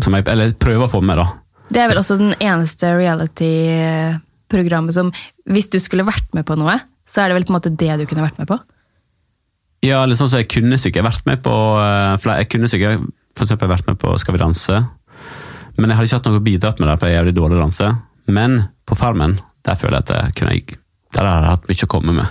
[0.03, 1.25] Som jeg, eller prøver å få med, da.
[1.71, 5.13] Det er vel også den eneste reality-programmet som
[5.47, 6.75] Hvis du skulle vært med på noe,
[7.07, 8.57] så er det vel på en måte det du kunne vært med på?
[9.85, 13.45] Ja, eller sånn som Jeg kunne sikkert vært med på eh, Jeg kunne sikkert for
[13.45, 14.75] eksempel vært med på Skal vi danse.
[15.77, 17.65] Men jeg hadde ikke hatt noe bidratt med det, for jeg er jævlig dårlig å
[17.67, 17.87] danse.
[18.33, 18.51] Men
[18.89, 19.33] på Farmen,
[19.67, 20.77] der føler jeg at jeg kunne jeg,
[21.13, 22.27] der har jeg hatt mye å komme med.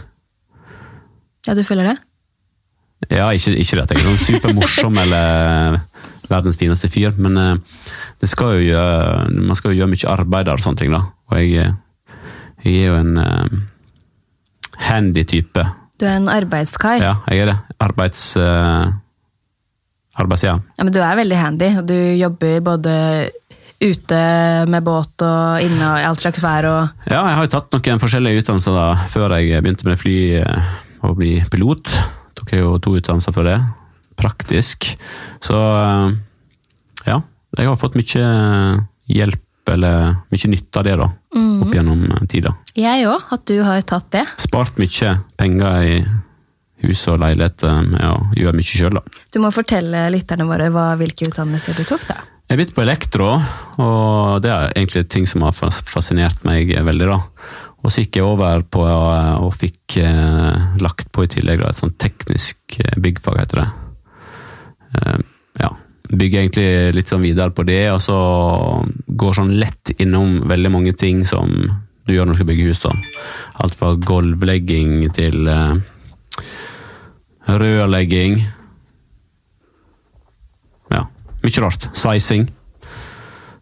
[1.47, 1.97] Ja, du føler det?
[3.13, 5.81] Ja, ikke, ikke det at jeg er sånn supermorsom eller
[6.31, 7.81] verdens fineste fyr, men eh,
[8.21, 11.05] det skal gjøre, man skal jo gjøre mye arbeid og sånne ting, da.
[11.31, 12.15] Og jeg, eh,
[12.65, 13.59] jeg er jo en eh,
[14.89, 15.67] handy type.
[15.97, 16.99] Du er en arbeidskar.
[17.03, 17.59] Ja, jeg er det.
[17.81, 18.29] Arbeids...
[18.37, 18.93] Uh,
[20.17, 20.63] arbeidsjern.
[20.79, 22.93] Ja, men du er veldig handy, og du jobber både
[23.77, 24.21] ute
[24.73, 27.75] med båt og inne og i alt slags vær og Ja, jeg har jo tatt
[27.77, 30.17] noen forskjellige utdannelser da, før jeg begynte med fly
[31.05, 31.93] og bli pilot.
[32.37, 33.57] Tok jeg jo to utdannelser for det.
[34.17, 34.93] Praktisk.
[35.45, 36.15] Så eh,
[37.09, 37.21] ja,
[37.57, 38.29] jeg har fått mye
[39.13, 41.09] hjelp eller mye nytte av det da,
[41.65, 42.55] opp gjennom eh, tida.
[42.79, 44.25] Jeg òg, at du har tatt det.
[44.41, 45.99] Spart mye penger i
[46.87, 49.21] hus og leilighet eh, med å gjøre mye sjøl, da.
[49.33, 52.23] Du må fortelle lytterne våre hva, hvilke utdannelser du tok, da.
[52.47, 53.29] Jeg begynte på elektro,
[53.83, 57.09] og det er egentlig ting som har fascinert meg veldig.
[57.11, 57.17] da.
[57.87, 61.70] Og så gikk jeg over på eh, og fikk eh, lagt på i tillegg da,
[61.70, 63.66] et sånn teknisk eh, byggfag, heter det.
[64.99, 65.20] Eh,
[65.62, 65.70] ja,
[66.11, 68.18] bygger egentlig litt sånn videre på det, og så
[69.07, 71.53] går sånn lett innom veldig mange ting som
[72.07, 72.83] du gjør når du skal bygge hus.
[72.83, 72.92] da.
[73.62, 75.79] Alt fra gulvlegging til eh,
[77.46, 78.40] rørlegging.
[80.90, 81.07] Ja,
[81.46, 81.87] mye rart.
[81.94, 82.51] Sizing.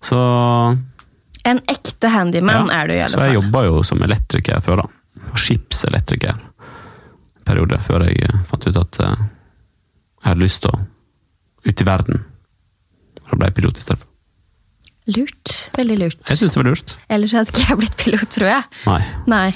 [0.05, 0.19] Så
[1.45, 3.21] En ekte handyman ja, er du i alle fall.
[3.21, 5.31] Så jeg jobba jo som elektriker før, da.
[5.41, 6.41] Skipselektriker.
[7.45, 9.25] Periode før jeg eh, fant ut at eh,
[10.25, 10.81] jeg hadde lyst til å
[11.65, 12.25] ut i verden.
[13.21, 14.09] Da ble jeg pilot i stedet.
[15.15, 15.53] Lurt.
[15.77, 16.21] Veldig lurt.
[16.31, 16.95] Jeg syns det var lurt.
[17.13, 18.69] Ellers hadde ikke jeg blitt pilot, tror jeg.
[18.89, 19.01] Nei.
[19.29, 19.49] Nei.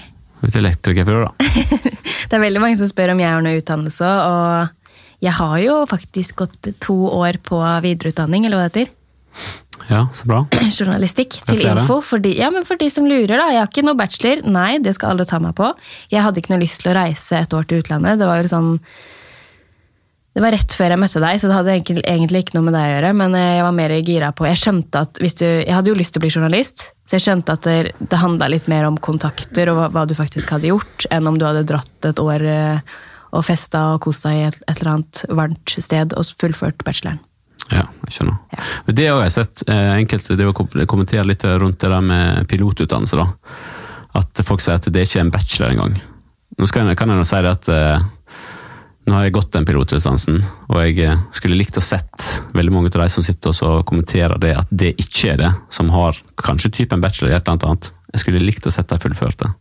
[0.44, 1.52] Ut elektriker før, da.
[2.28, 5.76] Det er veldig mange som spør om jeg har noe utdannelse, og jeg har jo
[5.88, 8.92] faktisk gått to år på videreutdanning, eller hva det heter.
[9.88, 10.42] Ja, så bra.
[10.78, 12.00] Journalistikk til info.
[12.04, 13.46] For de, ja, men for de som lurer, da.
[13.54, 14.42] Jeg har ikke noe bachelor.
[14.48, 15.70] Nei, det skal alle ta meg på.
[16.12, 18.20] Jeg hadde ikke noe lyst til å reise et år til utlandet.
[18.20, 18.74] Det var jo sånn
[20.38, 22.84] det var rett før jeg møtte deg, så det hadde egentlig, ikke noe med deg
[22.84, 23.08] å gjøre.
[23.18, 25.98] Men eh, jeg var mer gira på Jeg skjønte at hvis du, jeg hadde jo
[25.98, 29.00] lyst til å bli journalist, så jeg skjønte at det, det handla litt mer om
[29.02, 32.44] kontakter og hva, hva du faktisk hadde gjort, enn om du hadde dratt et år
[32.46, 32.98] eh,
[33.34, 37.18] og festa og kost deg i et, et eller annet varmt sted og fullført bacheloren.
[37.68, 38.38] Ja, jeg skjønner.
[38.54, 38.66] Ja.
[39.00, 43.18] Det har jeg sett eh, enkelte det å kommentere litt rundt det der med pilotutdannelse.
[43.18, 43.26] da.
[44.18, 45.98] At folk sier at det er ikke en bachelor engang.
[46.58, 48.06] Nå jeg, kan jeg nå si det at eh,
[49.08, 52.90] nå har jeg gått den pilotutdannelsen, og jeg eh, skulle likt å sett veldig mange
[52.92, 56.72] av de som sitter og kommenterer det, at det ikke er det, som har kanskje
[56.80, 57.92] typen bachelor i et eller annet.
[58.14, 59.52] Jeg skulle likt å sett de fullførte.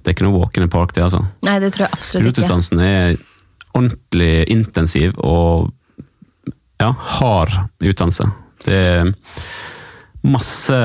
[0.00, 1.22] Det er ikke noe walk in the park, det, altså.
[1.46, 2.34] Nei, det tror jeg absolutt ikke.
[2.40, 3.16] Pilotutdannelsen er
[3.76, 5.72] ordentlig intensiv og
[6.82, 8.28] ja, hard utdannelse.
[8.64, 9.12] Det er
[10.26, 10.76] masse,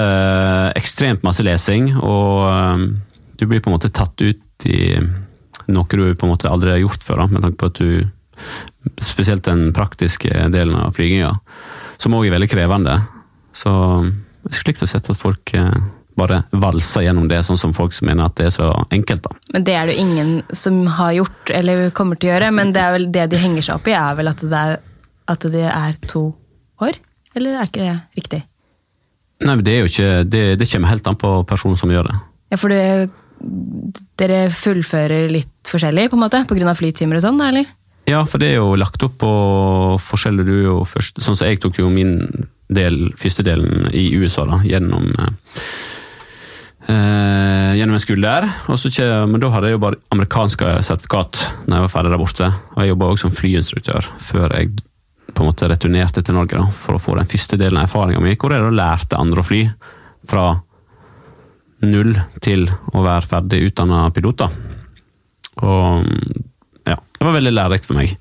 [0.77, 2.87] ekstremt masse lesing, og um,
[3.39, 4.97] du blir på en måte tatt ut i
[5.71, 8.09] noe du på en måte aldri har gjort før, da, med tanke på at du
[8.97, 11.27] Spesielt den praktiske delen av flyginga,
[12.01, 12.95] som òg er veldig krevende.
[13.53, 13.69] Så
[14.47, 15.75] jeg skulle likt å sett at folk eh,
[16.17, 19.27] bare valser gjennom det, sånn som folk som mener at det er så enkelt.
[19.27, 19.37] da.
[19.53, 22.49] Men det er det jo ingen som har gjort eller kommer til å gjøre.
[22.57, 24.81] Men det er vel det de henger seg opp i, er vel at det er,
[25.29, 26.31] at det er to
[26.81, 26.97] år?
[27.35, 28.41] Eller er ikke det riktig?
[29.41, 32.09] Nei, men det er jo ikke, det, det kommer helt an på personen som gjør
[32.11, 32.17] det.
[32.53, 33.09] Ja, for det,
[34.21, 36.43] dere fullfører litt forskjellig, på en måte?
[36.45, 37.69] Av flytimer og sånn, eller?
[38.09, 39.31] Ja, for det er jo lagt opp på
[40.01, 42.15] forskjeller du jo først Sånn som jeg tok jo min
[42.73, 45.55] del, første delen i USA, da, gjennom eh,
[46.91, 48.47] eh, gjennom en skole der.
[48.71, 52.13] Og så, kje- men da hadde jeg jo bare amerikanske sertifikat når jeg var ferdig
[52.13, 52.51] der borte.
[52.75, 54.73] Og jeg jobba også som flyinstruktør før jeg
[55.33, 58.21] på en måte returnerte til Norge da, for å få den første delen av erfaringa
[58.23, 59.61] mi, hvor jeg da lærte andre å fly.
[60.29, 60.45] Fra
[61.81, 62.13] null
[62.45, 64.43] til å være ferdig utdanna pilot.
[64.43, 64.49] da.
[65.65, 66.05] Og
[66.87, 68.13] ja, det var veldig lærerikt for meg.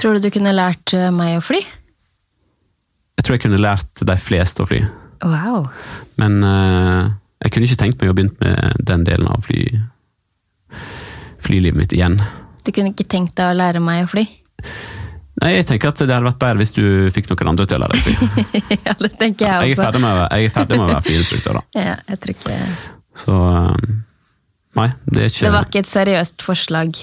[0.00, 1.60] Tror du du kunne lært eh, meg å fly?
[3.16, 4.80] Jeg tror jeg kunne lært de fleste å fly,
[5.22, 5.68] Wow.
[6.18, 7.12] men uh,
[7.44, 9.60] jeg kunne ikke tenkt meg å begynne med den delen av fly,
[11.44, 12.16] flylivet mitt igjen.
[12.66, 14.24] Du kunne ikke tenkt deg å lære meg å fly?
[15.42, 17.82] Nei, jeg tenker at det hadde vært bedre hvis du fikk noen andre til å
[17.82, 18.06] lære deg
[18.86, 19.82] ja, det tenker Jeg jeg er også.
[19.82, 21.62] ferdig med, er ferdig med å være flyinstruktør, da.
[21.90, 22.58] Ja, jeg tror ikke...
[23.22, 23.92] Så eh,
[24.78, 27.00] Nei, det er ikke Det var ikke et seriøst forslag.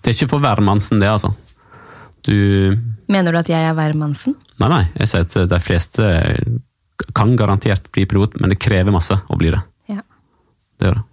[0.00, 1.30] Det er ikke for hvermannsen, det, altså.
[2.26, 2.34] Du
[3.12, 4.34] Mener du at jeg er hvermannsen?
[4.62, 6.08] Nei, nei, jeg sier at de fleste
[7.14, 9.60] kan garantert bli pilot, men det krever masse å bli det.
[9.92, 10.00] Ja.
[10.80, 11.04] Det gjør det.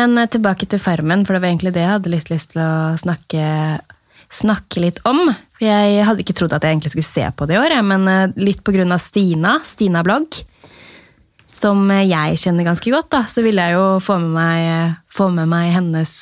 [0.00, 2.62] Men eh, tilbake til Farmen, for det var egentlig det jeg hadde litt lyst til
[2.64, 3.44] å snakke,
[4.30, 5.24] snakke litt om.
[5.60, 8.32] Jeg hadde ikke trodd at jeg egentlig skulle se på det i år, men eh,
[8.40, 8.62] litt
[8.94, 10.38] av Stina, Stina Blogg,
[11.52, 14.94] som eh, jeg kjenner ganske godt, da, så ville jeg jo få med meg, eh,
[15.12, 16.14] få med meg hennes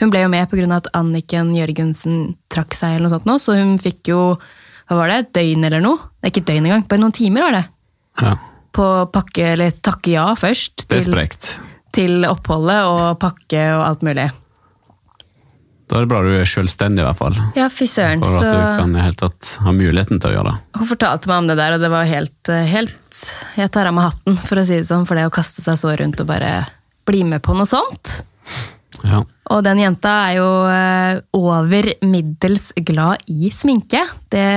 [0.00, 3.54] Hun ble jo med av at Anniken Jørgensen trakk seg, eller noe sånt nå, så
[3.60, 4.22] hun fikk jo
[4.88, 5.96] hva var det, et døgn eller noe?
[6.18, 7.62] Det er ikke et døgn engang, bare noen timer var det.
[8.20, 8.32] Ja,
[8.74, 10.88] På pakke, eller takke ja først.
[10.88, 11.60] det er til- sprekt.
[11.94, 14.26] til oppholdet og pakke og alt mulig.
[15.94, 17.36] Da er det bra du er selvstendig, i hvert fall.
[17.54, 18.18] Ja, fy søren.
[18.18, 20.80] For at du kan helt tatt ha muligheten til å gjøre det.
[20.80, 23.20] hun fortalte meg om det der, og det var helt, helt
[23.54, 25.78] Jeg tar av meg hatten, for å si det sånn, for det å kaste seg
[25.78, 26.48] så rundt og bare
[27.06, 28.24] bli med på noe sånt.
[29.04, 29.20] Ja.
[29.54, 34.02] Og den jenta er jo eh, over middels glad i sminke.
[34.34, 34.48] Det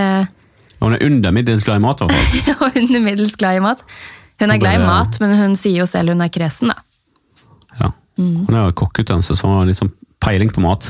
[0.82, 2.74] hun er under middels glad i mat, i hvert fall.
[2.82, 3.86] Under middels glad i mat.
[4.42, 6.82] Hun er glad i mat, men hun sier jo selv hun er kresen, da.
[7.78, 7.94] Ja.
[8.18, 10.90] Hun er jo kokkeutdannelse, så hun har liksom peiling på mat.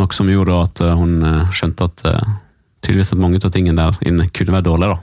[0.00, 2.32] Noe som gjorde at eh, hun eh, skjønte at eh,
[2.84, 4.96] tydeligvis at mange av tingene der inne kunne være dårlige.
[4.96, 5.02] da.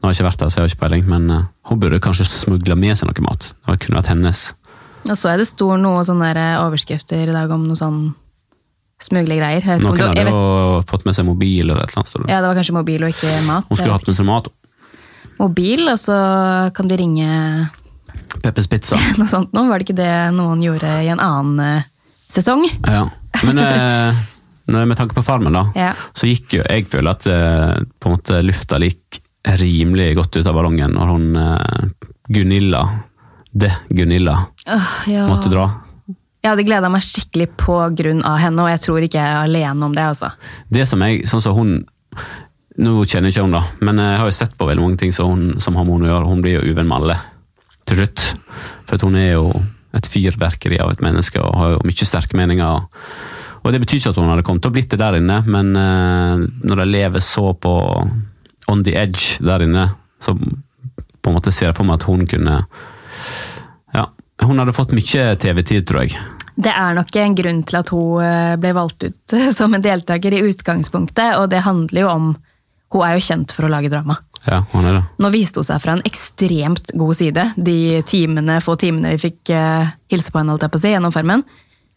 [0.00, 1.28] Nå har jeg ikke vært der, så jeg har ikke peiling, men
[1.68, 3.50] hun burde kanskje smugle med seg noe mat.
[3.68, 4.46] Det kunne vært hennes
[5.08, 8.00] Og så er det stor noe sånne overskrifter i dag om noe sånn
[9.00, 9.64] smuglegreier.
[9.80, 12.08] Noen jeg hadde vet- jo fått med seg mobil eller et eller annet.
[12.10, 12.32] står det.
[12.32, 13.64] Ja, det var kanskje mobil og ikke mat.
[13.68, 14.48] Hun skulle hatt med seg mat.
[15.40, 16.16] Mobil, og så
[16.76, 17.70] kan de ringe
[18.42, 18.98] Peppers Pizza.
[19.18, 19.64] noe sånt nå.
[19.70, 21.84] Var det ikke det noen gjorde i en annen
[22.30, 22.64] sesong?
[22.86, 23.04] Ja.
[23.46, 24.20] Men eh,
[24.86, 25.92] med tanke på Farmen, da, Ja.
[26.14, 29.20] så gikk jo Jeg føler at eh, på en måte lufta gikk
[29.60, 31.86] rimelig godt ut av ballongen når hun eh,
[32.30, 32.82] Gunilla,
[33.50, 34.36] det Gunilla,
[34.70, 35.24] Åh, ja.
[35.26, 35.64] måtte dra.
[36.40, 39.42] Jeg hadde gleda meg skikkelig på grunn av henne, og jeg tror ikke jeg er
[39.48, 40.04] alene om det.
[40.12, 40.30] altså.
[40.72, 41.72] Det som jeg, sånn som hun
[42.80, 45.10] Nå kjenner jeg ikke hun, da, men jeg har jo sett på veldig mange ting
[45.12, 46.28] som, hun, som har med henne å gjøre.
[46.30, 47.16] Hun blir jo uvenn med alle
[47.90, 48.22] til slutt.
[48.88, 49.50] For hun er jo
[49.96, 52.86] et fyrverkeri av et menneske og har jo mye sterke meninger.
[53.60, 55.72] Og det betyr ikke at hun hadde kommet til å blitt det der inne, men
[55.76, 57.74] eh, når de lever så på
[58.70, 59.88] on the edge der inne,
[60.22, 62.60] så på en måte ser jeg for meg at hun kunne
[63.92, 64.06] Ja,
[64.46, 66.16] hun hadde fått mye TV-tid, tror jeg.
[66.60, 70.36] Det er nok en grunn til at hun eh, ble valgt ut som en deltaker
[70.36, 72.30] i utgangspunktet, og det handler jo om
[72.90, 74.16] Hun er jo kjent for å lage drama.
[74.46, 75.02] Ja, han er det.
[75.20, 79.52] Nå viste hun seg fra en ekstremt god side, de timene, få timene vi fikk
[79.52, 81.44] eh, hilse på henne, holdt jeg på å si, gjennom Farmen.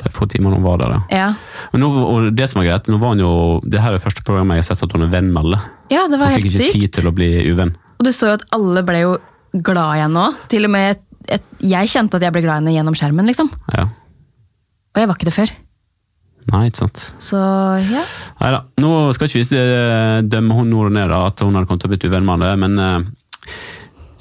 [0.02, 1.30] De få timene hun var der, ja.
[1.72, 4.06] Men nå, og det som er greit, nå var hun jo, det her er det
[4.06, 5.62] første programmet jeg har sett at hun er venn med alle.
[5.94, 7.76] ja, det var Hun helt fikk ikke tid til å bli uvenn.
[8.00, 9.18] Og du så jo at alle ble jo
[9.54, 10.46] glad i henne òg.
[10.52, 11.04] Til og med et,
[11.38, 13.52] et, jeg kjente at jeg ble glad i henne gjennom skjermen, liksom.
[13.78, 13.86] Ja.
[14.94, 15.54] Og jeg var ikke det før.
[16.52, 17.06] Nei, ikke sant.
[17.24, 17.40] Så
[17.88, 18.04] ja.
[18.42, 21.70] Neida, nå skal ikke vi eh, dømme hun nord og ned da, at hun hadde
[21.70, 23.56] kommet til å bli uvenn med det, men eh,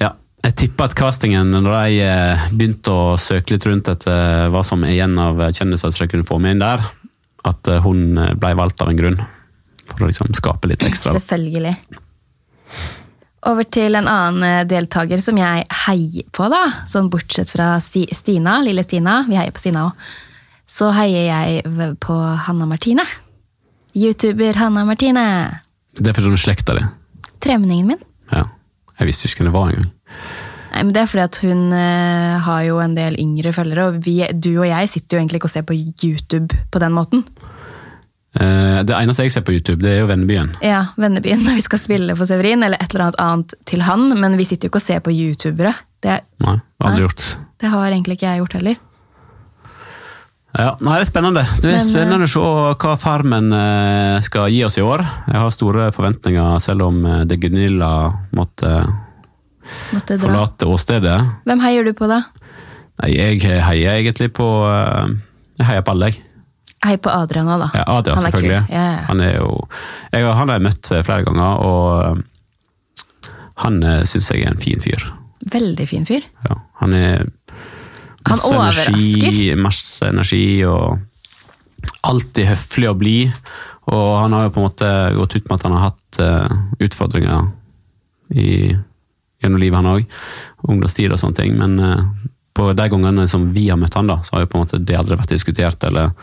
[0.05, 0.13] ja,
[0.47, 4.85] jeg tipper at castingen, når de eh, begynte å søke litt rundt etter hva som
[4.87, 6.87] er igjen av kjendiser som de kunne få med inn der,
[7.43, 9.19] at hun ble valgt av en grunn.
[9.89, 11.11] For å liksom skape litt ekstra.
[11.17, 11.73] Selvfølgelig.
[13.51, 16.61] Over til en annen deltaker som jeg heier på, da.
[16.87, 19.25] Sånn bortsett fra Stina, lille Stina.
[19.27, 20.13] Vi heier på Stina òg.
[20.69, 21.63] Så heier jeg
[22.01, 22.15] på
[22.47, 23.05] Hanna Martine.
[23.93, 25.25] YouTuber Hanna Martine.
[25.93, 26.85] Det er fordi hun slekta di.
[27.43, 28.01] Tremenningen min.
[28.31, 28.47] Ja.
[28.99, 29.89] Jeg visste ikke hvem det var engang.
[30.73, 33.99] Nei, men Det er fordi at hun uh, har jo en del yngre følgere, og
[34.05, 37.25] vi, du og jeg sitter jo egentlig ikke og ser på YouTube på den måten.
[38.33, 40.55] Uh, det eneste jeg ser på YouTube, det er jo Vennebyen.
[40.65, 44.07] Ja, Vennebyen når vi skal spille for Severin, eller et eller annet annet til han,
[44.17, 45.75] men vi sitter jo ikke og ser på youtubere.
[46.01, 47.05] Det, Nei, aldri Nei.
[47.05, 47.27] gjort.
[47.61, 48.81] det har egentlig ikke jeg gjort heller.
[50.53, 51.43] Ja, nei, det er spennende.
[51.57, 52.41] Det er Men, spennende å se
[52.83, 55.01] hva Farmen eh, skal gi oss i år.
[55.25, 57.89] Jeg har store forventninger, selv om eh, det Gunilla
[58.37, 58.83] måtte
[59.95, 61.15] Måtte forlate åstedet.
[61.47, 62.19] Hvem heier du på, da?
[63.01, 65.15] Nei, jeg heier egentlig på eh,
[65.57, 66.21] Jeg heier på alle, jeg.
[66.83, 67.71] Hei på Adrian òg, da.
[67.79, 68.61] Ja, Adrian, Han selvfølgelig.
[68.67, 69.03] Er ja.
[69.09, 69.51] Han er jo
[70.11, 73.31] jeg, Han har jeg møtt flere ganger, og eh,
[73.63, 75.01] han syns jeg er en fin fyr.
[75.53, 76.25] Veldig fin fyr.
[76.45, 77.25] Ja, han er
[78.29, 79.55] Han overrasker.
[79.59, 80.99] masse energi og
[82.07, 83.33] alltid høflig og blid.
[83.91, 86.61] Og han har jo på en måte gått ut med at han har hatt uh,
[86.83, 87.49] utfordringer
[88.31, 88.71] i,
[89.43, 90.15] gjennom livet, han òg.
[90.69, 91.57] Ungdomstid og sånne ting.
[91.59, 92.05] Men uh,
[92.55, 94.79] på de gangene som vi har møtt han da, så har jo på en måte
[94.79, 95.83] det aldri vært diskutert.
[95.89, 96.15] Eller,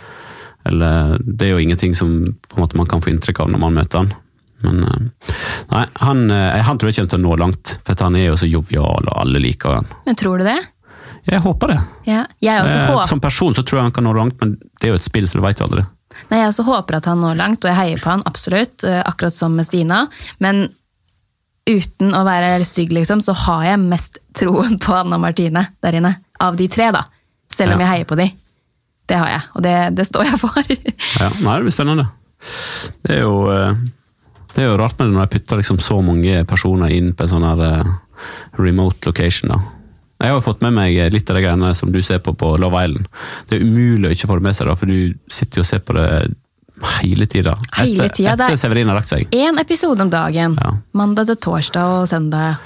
[0.69, 2.17] eller Det er jo ingenting som
[2.57, 4.13] måte man kan få inntrykk av når man møter han.
[4.61, 5.29] Men eh,
[5.71, 8.49] nei, han, han tror jeg kommer til å nå langt, for han er jo så
[8.49, 9.89] jovial, og alle liker han.
[10.05, 10.59] Men tror du det?
[11.31, 11.79] Jeg håper det.
[12.09, 12.25] Ja.
[12.43, 14.89] Jeg også Eh, håper Som person så tror jeg han kan nå langt, men det
[14.89, 15.85] er jo et spill, så du vet jo aldri.
[16.31, 19.03] Nei, jeg også håper at han når langt, og jeg heier på han absolutt, eh,
[19.07, 20.09] akkurat som med Stina.
[20.43, 20.69] Men
[21.71, 26.17] uten å være stygg, liksom, så har jeg mest troen på Anna Martine der inne.
[26.41, 27.05] Av de tre, da.
[27.53, 27.87] Selv om Ja.
[27.87, 28.33] jeg heier på de.
[29.07, 30.63] Det har jeg, og det, det står jeg for.
[31.21, 32.09] Ja, nei, det blir spennende.
[33.07, 33.75] Det er jo, eh,
[34.55, 37.23] det er jo rart med det når jeg putter liksom så mange personer inn på
[37.27, 37.85] en sånn her
[38.59, 39.51] remote location.
[39.51, 39.61] da.
[40.21, 42.83] Jeg har fått med meg litt av de greiene som du ser på på Love
[42.85, 43.07] Island.
[43.49, 45.71] Det er umulig å ikke få det med seg, da, for du sitter jo og
[45.71, 46.09] ser på det
[47.01, 47.55] hele tida.
[47.79, 49.27] Hele Etter, tida, er- etter Severin har lagt seg.
[49.37, 50.59] Én episode om dagen.
[50.61, 50.75] Ja.
[50.97, 52.59] Mandag til torsdag og søndag.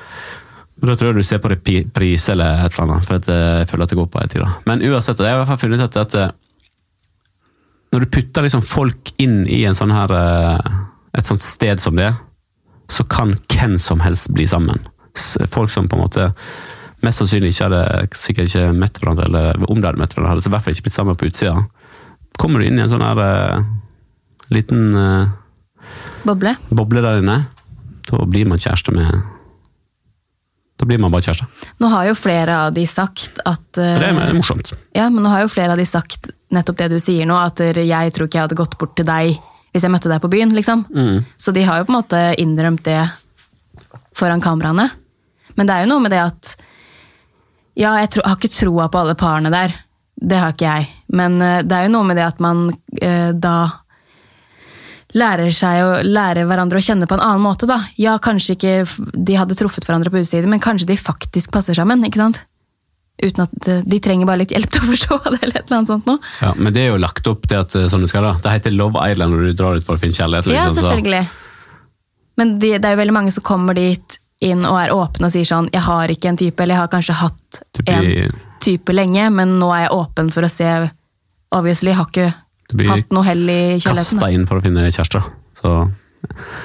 [0.80, 3.68] Men Da tror jeg du ser på reprise eller et eller annet, for eh, jeg
[3.70, 4.40] føler at det går på en tid.
[4.42, 4.50] da.
[4.66, 6.30] Men uansett, jeg har i hvert fall funnet ut at, eh,
[7.94, 10.72] når du putter liksom folk inn i en sånn her, eh,
[11.14, 12.10] et sånt sted som det,
[12.90, 14.82] så kan hvem som helst bli sammen.
[15.54, 16.34] Folk som på en måte
[17.04, 17.84] mest sannsynlig ikke hadde
[18.18, 20.76] sikkert ikke møtt hverandre, eller om de hadde møtt hverandre, hadde så i hvert fall
[20.76, 21.54] ikke blitt sammen på utsida.
[22.40, 23.62] Kommer du inn i en sånn her uh,
[24.54, 25.30] liten uh,
[26.24, 26.54] Boble.
[26.72, 27.38] boble der inne,
[28.08, 29.10] da blir man kjæreste med
[30.80, 31.46] Da blir man bare kjæreste.
[31.78, 34.72] Nå har jo flere av de sagt at uh, Det er morsomt.
[34.96, 37.60] Ja, men nå har jo flere av de sagt nettopp det du sier nå, at
[37.60, 39.36] jeg tror ikke jeg hadde gått bort til deg
[39.74, 40.84] hvis jeg møtte deg på byen, liksom.
[41.34, 43.00] Så de har jo på en måte innrømt det
[44.14, 44.84] foran kameraene.
[45.58, 46.52] Men det er jo noe med det at
[47.76, 49.72] Ja, jeg, tro, jeg har ikke troa på alle parene der.
[50.14, 50.90] Det har ikke jeg.
[51.18, 52.68] Men eh, det er jo noe med det at man
[53.02, 53.56] eh, da
[55.14, 57.68] lærer seg å lære hverandre å kjenne på en annen måte.
[57.70, 57.80] da.
[58.00, 58.72] Ja, kanskje ikke
[59.14, 62.02] de hadde truffet hverandre på utsiden, men kanskje de faktisk passer sammen.
[62.06, 62.40] ikke sant?
[63.22, 65.78] Uten at eh, de trenger bare litt hjelp til å forstå det, eller et eller
[65.80, 66.18] annet sånt noe.
[66.42, 68.34] Ja, men det er jo lagt opp til at eh, sånn det skal da.
[68.42, 70.50] Det heter Love Island når du drar ut for å finne kjærlighet.
[70.50, 71.24] Ja, liksom, så- selvfølgelig.
[72.40, 75.32] Men de, det er jo veldig mange som kommer dit inn og er åpne og
[75.34, 78.92] sier sånn Jeg har ikke en type, eller jeg har kanskje hatt blir- en type
[78.94, 80.68] lenge, men nå er jeg åpen for å se
[81.54, 83.94] Obviously, jeg har ikke hatt noe hell i kjærligheten.
[83.94, 84.30] kasta da.
[84.34, 85.26] inn for å finne kjærester.
[85.60, 85.72] Så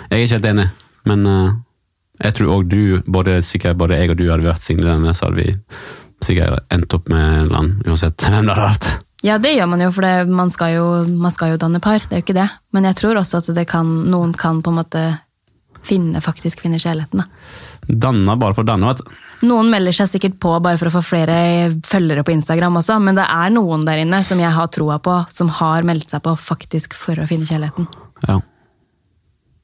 [0.10, 0.70] jeg er ikke helt enig,
[1.06, 1.52] men uh,
[2.24, 5.44] jeg tror òg du, både, sikkert både jeg og du hadde vært single så hadde
[5.44, 5.54] vi
[6.26, 8.90] sikkert endt opp med annen, uansett hvem det hadde vært.
[9.22, 10.86] Ja, det gjør man jo, for det, man, skal jo,
[11.20, 12.00] man skal jo danne par.
[12.00, 12.48] Det er jo ikke det.
[12.72, 15.04] Men jeg tror også at det kan, noen kan på en måte
[15.88, 17.24] finne, faktisk finne kjærligheten.
[17.24, 17.94] da.
[18.08, 19.18] Danna bare for danna, vet du.
[19.48, 21.38] Noen melder seg sikkert på bare for å få flere
[21.88, 25.16] følgere på Instagram også, men det er noen der inne som jeg har troa på,
[25.32, 27.88] som har meldt seg på faktisk for å finne kjærligheten.
[28.28, 28.42] Ja.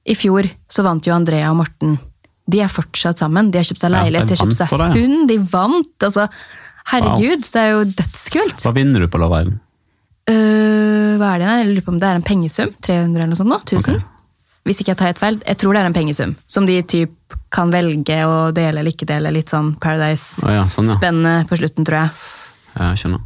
[0.06, 1.97] I fjor så vant jo Andrea og Morten.
[2.45, 3.49] De er fortsatt sammen.
[3.51, 5.93] De har kjøpt seg leilighet, de de har kjøpt seg hund, de vant!
[6.08, 6.28] Altså,
[6.93, 8.60] herregud, det er jo dødskult!
[8.63, 9.62] Hva vinner du på Love Island?
[10.25, 11.49] Uh, hva er det?
[11.51, 12.71] Jeg lurer på om det er en pengesum?
[12.86, 13.60] 300 eller noe sånt nå?
[13.62, 13.97] 1000?
[13.99, 14.14] Ok.
[14.65, 15.36] Hvis ikke jeg tar helt feil.
[15.45, 16.36] Jeg tror det er en pengesum.
[16.49, 19.30] Som de typ kan velge å dele eller ikke dele.
[19.34, 21.38] Litt sånn Paradise-spennende ja, sånn ja.
[21.49, 22.15] på slutten, tror jeg.
[22.80, 23.23] Jeg skjønner.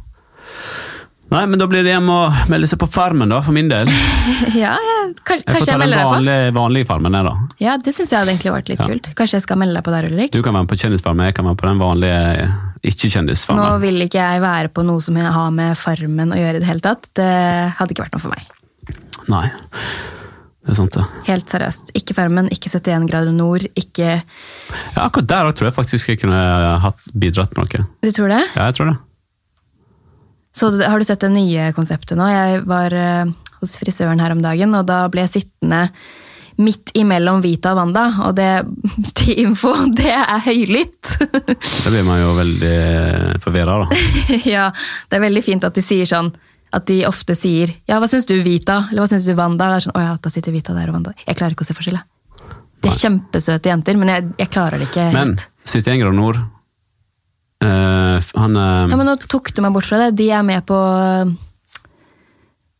[1.30, 2.18] Nei, men da blir det hjem å
[2.50, 3.86] melde seg på Farmen, da, for min del.
[4.64, 4.96] ja, ja.
[5.26, 6.14] Kanskje, Jeg får kanskje ta jeg den melder deg på?
[6.16, 7.56] vanlige, vanlige Farmen, jeg, da.
[7.62, 8.88] Ja, Det syns jeg hadde egentlig vært litt Ja.
[8.90, 9.10] kult.
[9.18, 10.32] Kanskje jeg skal melde deg på der, Ulrik?
[10.34, 12.20] Du kan være med på Kjendisfarmen, jeg kan være på den vanlige
[12.90, 13.62] ikke-kjendisfarmen.
[13.62, 16.64] Nå vil ikke jeg være på noe som jeg har med Farmen å gjøre i
[16.64, 17.06] det hele tatt.
[17.14, 17.30] Det
[17.78, 18.50] hadde ikke vært noe for meg.
[19.30, 19.46] Nei,
[20.60, 21.06] det er sant ja.
[21.24, 21.92] Helt seriøst.
[21.96, 26.40] Ikke Farmen, ikke 71 grader nord, ikke Ja, akkurat der tror jeg faktisk jeg kunne
[26.84, 27.86] hatt bidratt med noe.
[28.04, 28.42] Du tror det?
[28.52, 28.96] Ja, jeg tror det.
[30.52, 32.26] Så har du sett det nye konseptet nå?
[32.28, 33.30] Jeg var eh,
[33.62, 35.86] hos frisøren her om dagen, og da ble jeg sittende
[36.60, 38.50] midt imellom Vita og Wanda, og det
[39.18, 41.14] til info, det er høylytt!
[41.22, 42.76] Da blir man jo veldig
[43.44, 44.02] forvirra, da.
[44.56, 44.68] ja,
[45.08, 46.32] det er veldig fint at de sier sånn,
[46.72, 49.68] at de ofte sier ja, hva syns du Vita, eller hva syns du Wanda?
[49.72, 51.14] Det er sånn, å ja, da sitter Vita der og Wanda.
[51.26, 51.98] Jeg klarer ikke å se forskjell.
[52.80, 55.46] De er kjempesøte jenter, men jeg, jeg klarer det ikke Men helt.
[55.68, 60.14] 71 grader nord uh, Han uh, Ja, men nå tok du meg bort fra det.
[60.22, 60.78] De er med på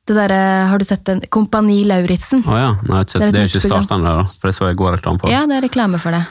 [0.08, 1.20] det derre Har du sett den?
[1.30, 2.42] Kompani Lauritzen.
[2.48, 4.48] Å ja, nei, jeg har sett- Det er det er ikke starten starta ennå, for
[4.48, 5.30] det så jeg god reklame på.
[5.30, 6.24] Ja, det er reklame for det.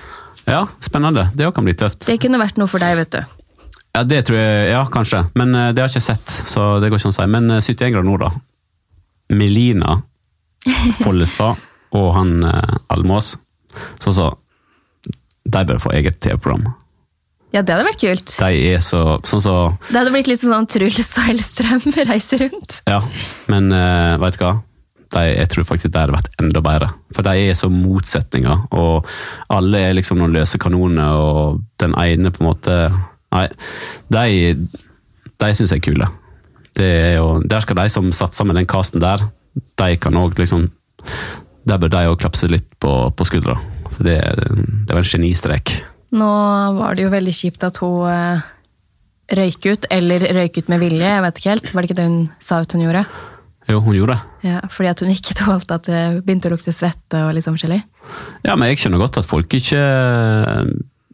[0.50, 1.30] Ja, spennende.
[1.36, 2.08] Det òg kan bli tøft.
[2.10, 3.22] Det kunne vært noe for deg, vet du.
[3.95, 5.23] Ja, det tror jeg, ja, kanskje.
[5.39, 7.30] Men uh, det har jeg ikke sett, så det går ikke an å si.
[7.36, 8.32] Men uh, 71 grader nord, da.
[9.30, 9.99] Melina
[11.04, 11.65] Follestad
[11.97, 13.36] og han uh, Almås.
[14.02, 14.30] Så så,
[15.49, 16.69] de bør få eget TV-program.
[17.54, 18.32] Ja, det hadde vært kult.
[18.38, 19.54] De er så Sånn så
[19.88, 22.82] Det hadde blitt litt sånn Truls og Hellstrøm reiser rundt.
[22.89, 23.02] Ja,
[23.49, 24.58] men uh, veit du hva?
[25.10, 26.91] De, jeg tror faktisk det hadde vært enda bedre.
[27.17, 29.08] For de er så motsetninger, og
[29.49, 32.75] alle er liksom noen løse kanoner, og den ene på en måte
[33.36, 33.46] Nei,
[34.10, 34.56] de,
[35.39, 36.10] de syns jeg er kule.
[36.80, 39.26] Det er jo, der skal de som satser med den casten der,
[39.80, 40.70] de kan òg liksom
[41.68, 43.56] Der bør de òg klapse litt på, på skuldra.
[43.94, 44.20] For det,
[44.88, 45.74] det var en genistrek.
[46.15, 46.30] Nå
[46.80, 48.46] var det jo veldig kjipt at hun eh,
[49.38, 51.74] røyk ut, eller røyk ut med vilje, jeg vet ikke helt.
[51.74, 53.04] Var det ikke det hun sa at hun gjorde?
[53.70, 54.50] Jo, hun gjorde det.
[54.50, 57.58] Ja, fordi at hun ikke tålte at det begynte å lukte svette og litt sånn
[57.58, 57.84] forskjellig.
[58.48, 59.80] Ja, men jeg skjønner godt at folk ikke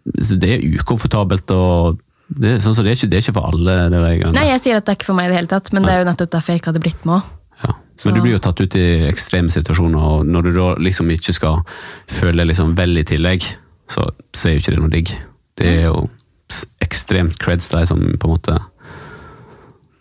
[0.06, 1.98] Det er ukomfortabelt og
[2.30, 3.76] det, sånn, så det, er ikke, det er ikke for alle.
[3.90, 4.34] det der greiene.
[4.34, 5.92] Nei, jeg sier at det er ikke for meg i det hele tatt, men det
[5.94, 7.34] er jo nettopp derfor jeg ikke hadde blitt med òg.
[7.64, 7.72] Ja.
[7.96, 11.10] Så- Men du blir jo tatt ut i ekstreme situasjoner, og når du da liksom
[11.14, 11.62] ikke skal
[12.12, 13.46] føle liksom vel i tillegg,
[13.88, 15.12] så, så er jo ikke det noe digg.
[15.56, 16.10] Det er jo
[16.82, 18.58] ekstremt creds de som på en måte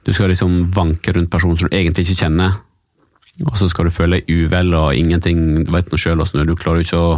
[0.05, 2.59] Du skal liksom vanke rundt personen som du egentlig ikke kjenner,
[3.43, 6.45] og så skal du føle deg uvel og ingenting Du vet nå sjøl åssen du
[6.45, 6.47] er.
[6.53, 7.09] Du klarer jo ikke å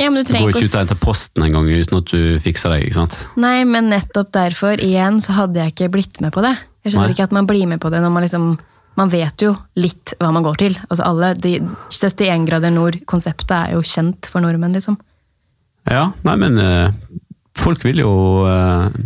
[0.00, 2.74] Ja, men du Du går ikke ut og henter posten engang uten at du fikser
[2.74, 3.14] deg, ikke sant?
[3.38, 6.56] Nei, men nettopp derfor, igjen, så hadde jeg ikke blitt med på det.
[6.82, 7.14] Jeg skjønner Nei.
[7.14, 8.50] ikke at man blir med på det når man liksom
[8.98, 10.74] Man vet jo litt hva man går til.
[10.90, 11.54] Altså alle, de
[11.88, 14.98] 71 grader nord-konseptet er jo kjent for nordmenn, liksom.
[15.88, 16.90] Ja, nei, men eh,
[17.56, 18.10] folk vil jo
[18.50, 18.98] eh,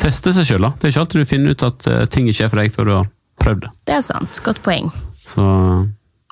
[0.00, 0.72] teste seg sjøl, da.
[0.78, 2.88] Det er ikke alltid du finner ut at eh, ting ikke er for deg før
[2.88, 3.10] du har
[3.44, 3.72] prøvd det.
[3.90, 4.40] Det er sant.
[4.46, 4.88] Godt poeng.
[5.24, 5.44] Så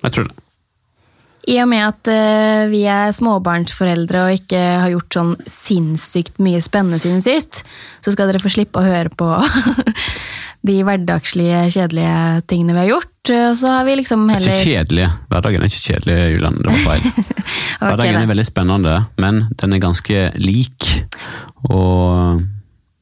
[0.03, 0.39] jeg tror det.
[1.51, 6.61] I og med at eh, vi er småbarnsforeldre og ikke har gjort sånn sinnssykt mye
[6.63, 7.65] spennende siden sist,
[8.05, 9.27] så skal dere få slippe å høre på
[10.69, 13.33] de hverdagslige, kjedelige tingene vi har gjort.
[13.35, 15.09] Og så har vi liksom er heller ikke kjedelige.
[15.33, 16.61] Hverdagen er ikke kjedelig, Julian.
[16.63, 17.27] Det var feil.
[17.83, 20.93] Hverdagen er veldig spennende, men den er ganske lik.
[21.67, 22.45] Og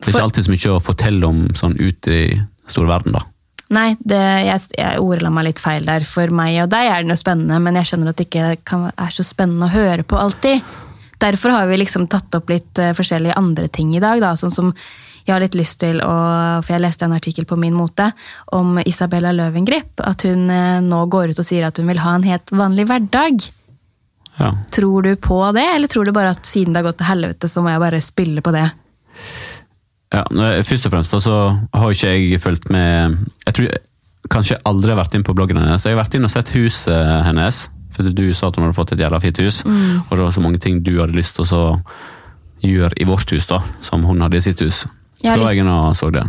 [0.01, 2.22] det er ikke alltid så mye å fortelle om sånn ut i
[2.70, 3.26] store verden, da.
[3.71, 4.18] Nei, det,
[4.49, 6.03] jeg, jeg ordla meg litt feil der.
[6.07, 8.89] For meg og deg er den jo spennende, men jeg skjønner at det ikke kan,
[8.91, 10.64] er så spennende å høre på alltid.
[11.21, 14.18] Derfor har vi liksom tatt opp litt uh, forskjellige andre ting i dag.
[14.23, 14.73] Da, sånn som
[15.27, 16.14] jeg har litt lyst til å
[16.64, 18.09] For jeg leste en artikkel på Min Mote
[18.57, 20.01] om Isabella Løvengrip.
[20.03, 22.89] At hun uh, nå går ut og sier at hun vil ha en helt vanlig
[22.91, 23.47] hverdag.
[24.41, 24.55] Ja.
[24.73, 27.51] Tror du på det, eller tror du bare at siden det har gått til helvete,
[27.53, 28.66] så må jeg bare spille på det?
[30.11, 30.25] Ja,
[30.67, 31.35] Først og fremst så
[31.75, 33.69] har ikke jeg fulgt med Jeg tror
[34.31, 35.85] kanskje aldri har vært inn på bloggen hennes.
[35.87, 37.69] Jeg har vært inn og sett huset hennes.
[37.95, 40.03] For du sa at hun hadde fått et jævla fint hus, Mm.
[40.07, 41.81] og det var så mange ting du hadde lyst til å
[42.63, 44.85] gjøre i vårt hus, da, som hun hadde i sitt hus.
[45.25, 45.49] Ja, litt-.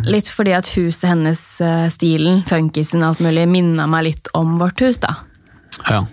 [0.06, 4.80] Litt fordi at huset hennes, eh, stilen, funkisen, alt mulig, minna meg litt om vårt
[4.82, 5.16] hus, da.
[5.90, 6.06] Ja.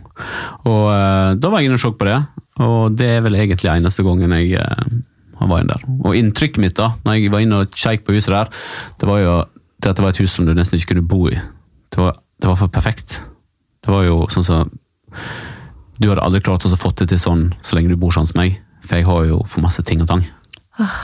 [0.66, 2.18] Og eh, da var jeg inne og så på det,
[2.58, 4.58] og det er vel egentlig eneste gangen jeg
[5.46, 5.86] var inne der.
[6.02, 8.50] Og inntrykket mitt da, når jeg var inne og kjekk på huset der,
[8.98, 9.34] det var jo
[9.78, 11.36] det at det var et hus som du nesten ikke kunne bo i.
[11.94, 13.20] Det var, det var for perfekt.
[13.84, 14.72] Det var jo sånn som
[15.98, 18.38] Du hadde aldri klart å få det til sånn så lenge du bor sånn som
[18.38, 20.26] meg, for jeg har jo for masse ting og tang.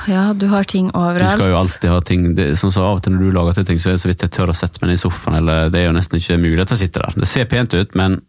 [0.06, 1.34] Ja, du har ting overalt.
[1.34, 3.56] Du skal jo alltid ha ting, det, sånn så Av og til når du lager
[3.58, 5.40] til ting, så er det så vidt jeg tør å sette meg ned i sofaen.
[5.40, 7.16] eller Det er jo nesten ikke mulighet til å sitte der.
[7.24, 8.20] Det ser pent ut, men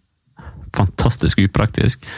[0.76, 2.10] fantastisk upraktisk.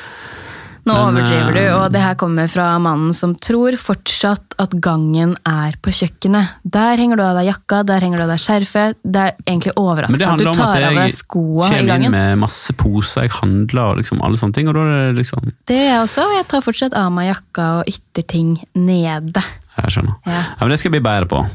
[0.88, 4.74] Nå Men, overdriver du, eh, og det her kommer fra mannen som tror fortsatt at
[4.84, 6.56] gangen er på kjøkkenet.
[6.64, 8.98] Der henger du av deg jakka, der henger du av deg skjerfet.
[9.04, 11.44] Det er egentlig Men det overraskende at handler du om at av deg jeg skoa
[11.44, 12.16] i kommer inn gangen.
[12.18, 15.54] med masse poser, jeg handler og liksom alle sånne ting, og da er det liksom
[15.68, 19.44] Det gjør jeg også, og jeg tar fortsatt av meg jakka og ytterting nede.
[19.78, 20.18] Jeg skjønner.
[20.26, 20.42] Ja.
[20.58, 21.46] Ja, men det skal jeg bli bedre på.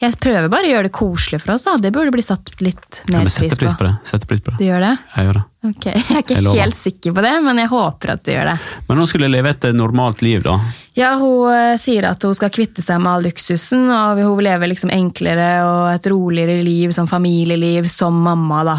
[0.00, 1.74] Jeg prøver bare å gjøre det koselig for oss, da.
[1.76, 3.84] Det burde bli satt litt Ja, mer men pris, pris på.
[3.84, 3.90] det.
[4.08, 4.56] Sette pris på det.
[4.56, 4.92] Du gjør det?
[5.16, 5.42] Jeg gjør det.
[5.68, 8.48] Ok, Jeg er ikke Jeg helt sikker på det, men jeg håper at du gjør
[8.48, 8.54] det.
[8.88, 10.54] Men hun skulle leve et normalt liv, da.
[10.96, 14.48] Ja, Hun eh, sier at hun skal kvitte seg med all luksusen, og hun vil
[14.48, 18.62] leve liksom enklere og et roligere liv, som familieliv, som mamma.
[18.70, 18.78] da.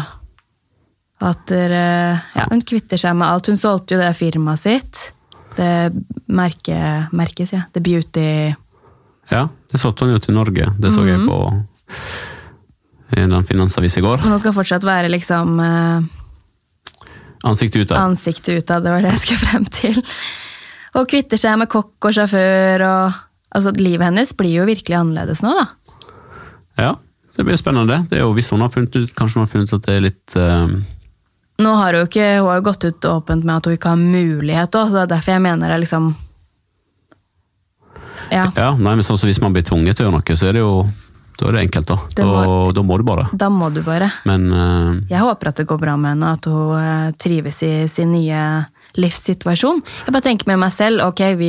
[1.22, 3.46] At eh, ja, Hun kvitter seg med alt.
[3.46, 5.12] Hun solgte jo det firmaet sitt.
[5.54, 5.70] Det
[6.32, 7.62] merke, merkes, ja.
[7.76, 8.26] The Beauty
[9.30, 10.68] Ja, det solgte han jo til Norge.
[10.78, 11.08] Det så Mhm.
[11.08, 11.38] jeg på
[13.16, 14.22] i en finansavis i går.
[14.22, 16.02] Men han skal fortsatt være liksom uh,
[17.44, 17.98] Ansiktet utad.
[17.98, 19.98] ansiktet utad, det var det jeg skulle frem til.
[20.94, 23.20] Og kvitter seg med kokk og sjåfør og
[23.52, 25.66] Altså, livet hennes blir jo virkelig annerledes nå, da.
[26.80, 26.94] Ja,
[27.36, 27.98] det blir spennende.
[28.08, 29.96] Det er jo hvis hun har funnet ut, Kanskje hun har funnet ut at det
[29.98, 30.72] er litt uh,
[31.60, 33.92] Nå har hun jo ikke, hun har jo gått ut åpent med at hun ikke
[33.92, 36.14] har mulighet òg, så det er derfor jeg mener det er liksom
[38.32, 40.48] Ja, Ja, nei, men sånn som Hvis man blir tvunget til å gjøre noe, så
[40.48, 40.74] er det jo
[41.40, 41.86] da er det enkelt.
[41.88, 43.24] Da Det må- Da, da må du bare.
[43.34, 44.10] da må du bare.
[44.28, 47.86] Men uh, Jeg håper at det går bra med henne, at hun uh, trives i
[47.88, 49.80] sin nye livssituasjon.
[50.04, 51.48] Jeg bare tenker med meg selv, ok, vi,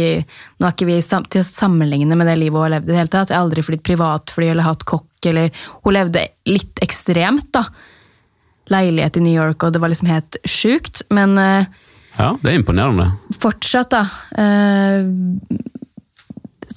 [0.59, 2.93] nå er ikke vi sam til å sammenligne med det livet hun har levd i
[2.93, 3.29] det hele tatt.
[3.29, 5.51] Jeg har aldri flydd privatfly eller hatt kokk, eller
[5.83, 7.65] Hun levde litt ekstremt, da.
[8.71, 11.03] Leilighet i New York, og det var liksom helt sjukt.
[11.11, 11.65] Men uh,
[12.17, 13.11] ja, det er imponerende.
[13.37, 14.05] fortsatt, da.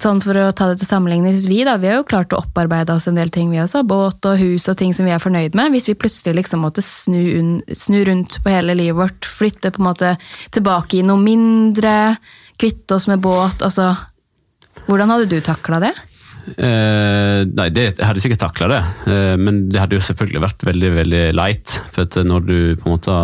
[0.02, 2.94] Sånn for å ta det til sammenligning, vi da, vi har jo klart å opparbeide
[2.96, 3.82] oss en del ting, vi også.
[3.88, 5.72] Båt og hus og ting som vi er fornøyd med.
[5.74, 9.82] Hvis vi plutselig liksom måtte snu, un- snu rundt på hele livet vårt, flytte på
[9.82, 10.12] en måte
[10.56, 12.16] tilbake i noe mindre,
[12.60, 13.94] kvitte oss med båt, altså
[14.86, 15.94] Hvordan hadde du takla det?
[16.62, 18.80] Eh, nei, det, jeg hadde sikkert takla det,
[19.10, 21.74] eh, men det hadde jo selvfølgelig vært veldig veldig leit.
[21.90, 23.16] For at når du på en måte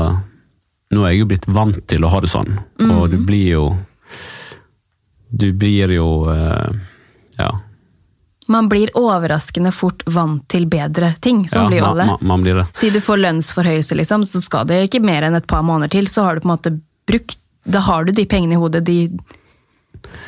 [0.93, 2.51] Nå er jeg jo blitt vant til å ha det sånn,
[2.85, 3.63] og du blir jo
[5.33, 6.73] Du blir jo eh,
[7.41, 7.51] Ja.
[8.51, 11.45] Man blir overraskende fort vant til bedre ting.
[11.49, 12.07] Sånn ja blir jo alle.
[12.11, 12.65] man, man blir det.
[12.77, 16.11] Si du får lønnsforhøyelse, liksom, så skal det ikke mer enn et par måneder til,
[16.11, 16.75] så har du på en måte
[17.09, 18.97] brukt Da har du de pengene i hodet, de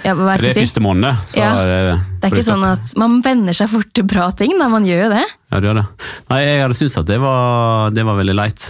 [0.04, 0.60] ja, Det er si?
[0.60, 1.78] første måned, så Ja, det
[2.22, 4.68] Det er ikke sånn at man venner seg fort til bra ting, da.
[4.70, 5.24] Man gjør jo det.
[5.50, 5.86] Ja, det gjør det.
[6.30, 8.68] Nei, jeg hadde syntes at det var, det var veldig leit.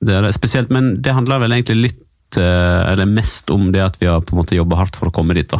[0.00, 0.32] Det det.
[0.34, 2.00] Spesielt, men det handler vel egentlig litt,
[2.38, 5.34] eller mest om det at vi har på en måte jobba hardt for å komme
[5.34, 5.48] dit.
[5.48, 5.58] da.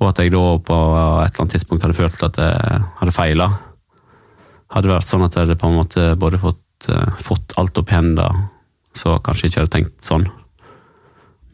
[0.00, 0.74] Og at jeg da på
[1.22, 3.48] et eller annet tidspunkt hadde følt at jeg hadde feila.
[4.74, 7.78] Hadde det vært sånn at jeg hadde på en måte både fått, eh, fått alt
[7.78, 8.48] opp i hendene,
[8.94, 10.26] så kanskje ikke hadde tenkt sånn.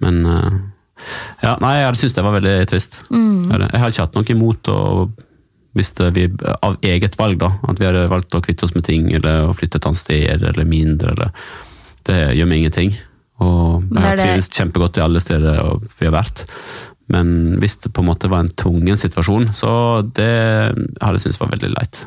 [0.01, 0.61] Men eh,
[1.43, 3.03] ja, nei, jeg hadde syntes det var veldig trist.
[3.45, 4.79] Jeg hadde- Jeg har ikke hatt noe imot å
[5.77, 6.25] hvis vi,
[6.67, 9.55] av eget valg, da, at vi hadde valgt å kvitte oss med ting, eller å
[9.55, 11.31] flytte et annet sted, eller mindre, eller
[12.03, 12.95] Det gjør meg ingenting.
[13.91, 15.61] Jeg har trivdes kjempegodt i alle steder
[15.99, 16.45] vi har vært.
[17.11, 19.71] Men hvis det på en måte var en tvungen situasjon, så
[20.15, 20.31] det
[21.03, 22.05] hadde jeg syntes var veldig leit.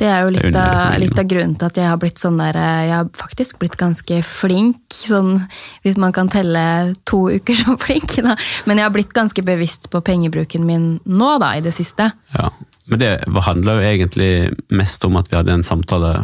[0.00, 2.38] Det er jo litt jeg av, litt av grunnen til at jeg har blitt sånn
[2.40, 5.44] der eh, Jeg har faktisk blitt ganske flink, sånn
[5.84, 6.62] hvis man kan telle
[7.08, 8.34] to uker som flink, da.
[8.66, 12.08] Men jeg har blitt ganske bevisst på pengebruken min nå, da, i det siste.
[12.34, 12.50] Ja.
[12.90, 13.12] Men det
[13.46, 14.32] handla jo egentlig
[14.74, 16.16] mest om at vi hadde en samtale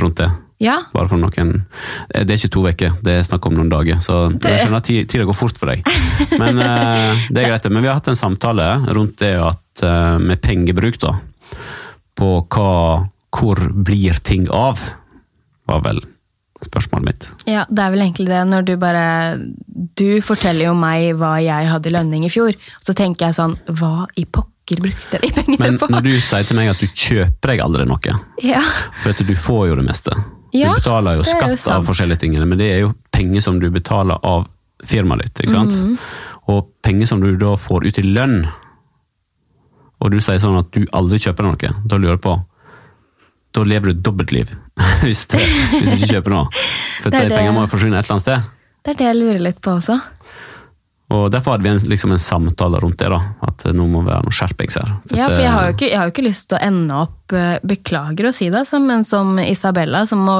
[0.00, 0.30] rundt det.
[0.62, 1.64] Ja, Bare for noen
[2.14, 3.98] Det er ikke to uker, det er snakk om noen dager.
[4.00, 5.82] Så jeg skjønner at ti- tida går fort for deg.
[6.38, 7.66] Men eh, det er greit.
[7.74, 11.16] Men vi har hatt en samtale rundt det at eh, med pengebruk, da.
[12.16, 12.70] På hva
[13.34, 14.78] Hvor blir ting av?
[15.66, 15.98] Var vel
[16.64, 17.26] spørsmålet mitt.
[17.50, 19.02] ja, det er vel egentlig det når du bare
[19.98, 23.58] Du forteller jo meg hva jeg hadde i lønning i fjor, så tenker jeg sånn
[23.68, 25.90] Hva i pokker brukte de pengene Men på?
[25.92, 28.62] når du sier til meg at du kjøper deg aldri noe, Ja,
[29.02, 30.14] for at du får jo det meste.
[30.54, 33.42] Ja, du betaler jo er jo skatt av forskjellige ting, men det er jo penger
[33.42, 34.46] som du betaler av
[34.86, 35.44] firmaet ditt.
[35.44, 35.74] ikke sant?
[35.74, 35.96] Mm.
[36.52, 38.44] Og penger som du da får ut i lønn,
[39.98, 42.34] og du sier sånn at du aldri kjøper noe, da lurer jeg på
[43.54, 44.50] Da lever du dobbeltliv,
[45.04, 45.42] hvis, det,
[45.78, 46.64] hvis du ikke kjøper noe.
[47.04, 48.48] For de pengene må jo forsvinne et eller annet sted.
[48.82, 49.98] det er det jeg lurer litt på også.
[51.12, 54.24] Og Derfor hadde vi en, liksom en samtale rundt det, da, at nå må være
[54.24, 54.94] noe skjerpings her.
[55.12, 57.02] Ja, for jeg har, eh, jo ikke, jeg har jo ikke lyst til å ende
[57.04, 60.38] opp eh, Beklager å si det, men som Isabella, som må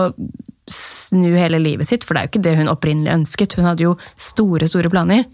[0.71, 2.05] snu hele livet sitt.
[2.05, 3.59] For det er jo ikke det hun opprinnelig ønsket.
[3.59, 5.27] Hun hadde jo store, store planer.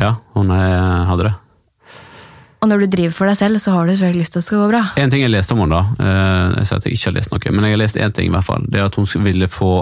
[0.00, 1.34] Ja, hun eh, hadde det.
[2.64, 4.48] Og når du driver for deg selv, så har du selvfølgelig lyst til at det
[4.48, 4.82] skal gå bra.
[4.98, 7.32] En ting jeg leste om henne, da, eh, jeg sier at jeg ikke har lest
[7.34, 8.64] noe, men jeg har lest én ting i hvert fall.
[8.72, 9.72] Det er at hun ville få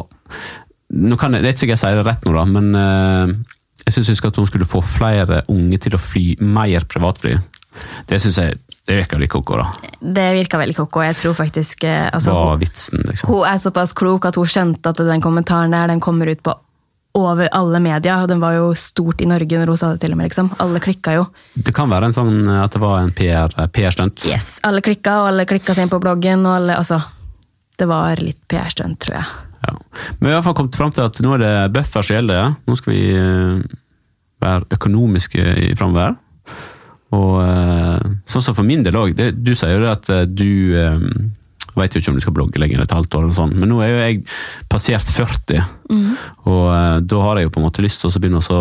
[0.94, 3.53] nå kan jeg, Det er ikke sikkert jeg sier det rett nå, da, men eh,
[3.84, 7.34] jeg syns husker at hun skulle få flere unge til å fly mer privatfly.
[8.08, 9.88] Det syns jeg det virker litt koko, da.
[10.00, 11.00] Det virka veldig koko.
[11.06, 13.30] Jeg tror faktisk eh, altså, Hva vitsen, liksom?
[13.32, 16.52] hun er såpass klok at hun skjønte at den kommentaren der den kommer ut på
[17.14, 18.18] over alle media.
[18.22, 20.28] og Den var jo stort i Norge når hun sa det til og med.
[20.28, 20.50] liksom.
[20.60, 21.24] Alle klikka jo.
[21.54, 24.26] Det kan være en sånn eh, at det var en PR-stunt.
[24.28, 26.44] Yes, Alle klikka, og alle klikka seg inn på bloggen.
[26.44, 27.00] og alle, altså,
[27.78, 29.24] Det var litt PR-stunt, tror jeg.
[29.64, 29.74] Ja.
[30.18, 32.18] Men vi har i hvert fall kommet fram til at nå er det buffer som
[32.18, 32.54] gjelder.
[32.68, 33.78] Nå skal vi eh,
[34.44, 36.18] være økonomiske i framover.
[37.14, 39.16] Og eh, sånn som for min del òg.
[39.16, 41.08] Du sier jo det at eh, du eh,
[41.78, 43.80] vet jo ikke om du skal blogge lenger et halvt år, eller sånn, men nå
[43.82, 44.18] er jo jeg
[44.70, 45.62] passert 40,
[46.46, 48.60] og eh, da har jeg jo på en måte lyst til å begynne å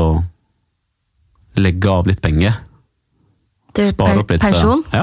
[1.62, 2.56] legge av litt penger.
[3.82, 4.44] Spare opp litt.
[4.44, 4.84] eh, Pensjon?
[4.94, 5.02] Ja.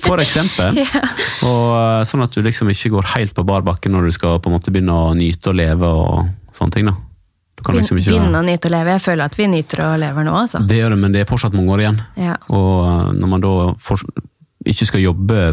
[0.00, 0.78] For eksempel.
[1.50, 4.38] Og eh, sånn at du liksom ikke går helt på bar bakke når du skal
[4.40, 6.88] på en måte begynne å nyte og leve og sånne ting.
[6.88, 6.96] da.
[7.64, 8.10] Liksom ikke...
[8.16, 8.96] Begynne å nyte å leve.
[8.96, 10.62] Jeg føler at vi nyter å leve nå, altså.
[10.64, 12.00] Det gjør det, men det er fortsatt mange år igjen.
[12.20, 12.34] Ja.
[12.48, 14.00] Og eh, når man da for,
[14.64, 15.44] ikke skal jobbe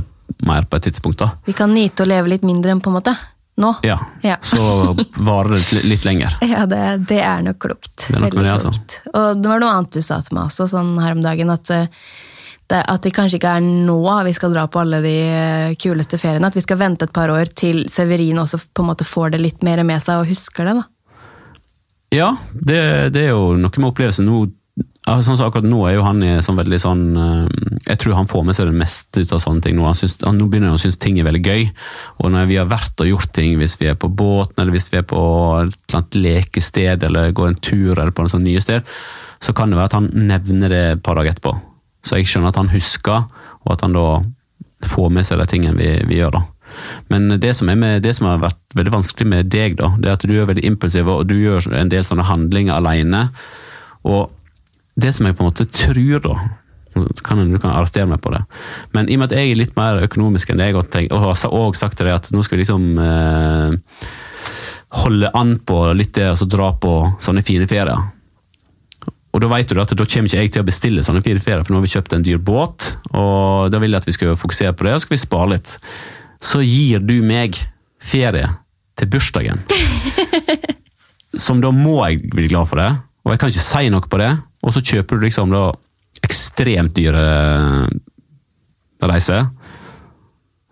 [0.47, 2.97] mer på et tidspunkt, da, Vi kan nyte å leve litt mindre enn på en
[3.01, 3.13] måte.
[3.61, 3.75] Nå.
[3.85, 4.37] ja, Ja.
[4.41, 6.33] så varer det litt- lenger.
[6.53, 6.81] Ja, det,
[7.11, 7.93] det er nok klokt.
[8.07, 8.71] Det er nok det, altså.
[8.73, 8.99] klokt.
[9.13, 11.69] Og det var noe annet du sa til meg også sånn her om dagen, at,
[11.75, 11.87] eh,
[12.71, 16.17] det, at det kanskje ikke er nå vi skal dra på alle de eh, kuleste
[16.21, 16.47] feriene.
[16.49, 19.41] At vi skal vente et par år til Severin også på en måte får det
[19.43, 20.77] litt mer med seg og husker det.
[20.79, 20.87] da.
[22.11, 22.79] Ja, det,
[23.15, 24.25] det er jo noe med opplevelsen.
[24.27, 24.45] Nå,
[25.01, 28.19] ja, sånn så akkurat nå er jo han i sånn veldig sånn eh, Jeg tror
[28.19, 29.87] han får med seg det meste ut av sånne ting nå.
[29.87, 31.63] Han synes, han, nå begynner han å synes ting er veldig gøy.
[32.21, 34.91] Og når vi har vært og gjort ting, hvis vi er på båten, eller hvis
[34.93, 35.21] vi er på
[35.65, 38.85] et eller lekested, eller går en tur, eller på en sånn nye sted,
[39.41, 41.55] så kan det være at han nevner det et par dager etterpå.
[42.05, 43.25] Så jeg skjønner at han husker,
[43.65, 44.05] og at han da
[44.91, 46.37] får med seg de tingene vi, vi gjør.
[46.37, 46.43] da.
[47.09, 50.19] Men det som, med, det som har vært veldig vanskelig med deg, da, det er
[50.19, 53.25] at du er veldig impulsiv, og du gjør en del sånne handlinger alene.
[54.05, 54.29] Og
[55.01, 56.35] det som jeg på en måte tror, da
[57.23, 58.41] kan, Du kan arrestere meg på det,
[58.91, 61.23] men i og med at jeg er litt mer økonomisk enn deg, og, tenk, og
[61.23, 64.09] har også sagt til deg at nå skal vi liksom eh,
[65.01, 68.09] holde an på litt det, altså dra på sånne fine ferier.
[69.31, 71.63] Og da vet du at da kommer ikke jeg til å bestille sånne fire ferier,
[71.63, 74.39] for nå har vi kjøpt en dyr båt, og da vil jeg at vi skal
[74.39, 75.75] fokusere på det, og så skal vi spare litt.
[76.43, 77.55] Så gir du meg
[78.03, 78.49] ferie
[78.99, 79.63] til bursdagen.
[81.45, 82.89] Som da må jeg bli glad for det,
[83.23, 85.69] og jeg kan ikke si noe på det, og så kjøper du liksom da
[86.21, 87.25] ekstremt dyre
[89.01, 89.49] reiser.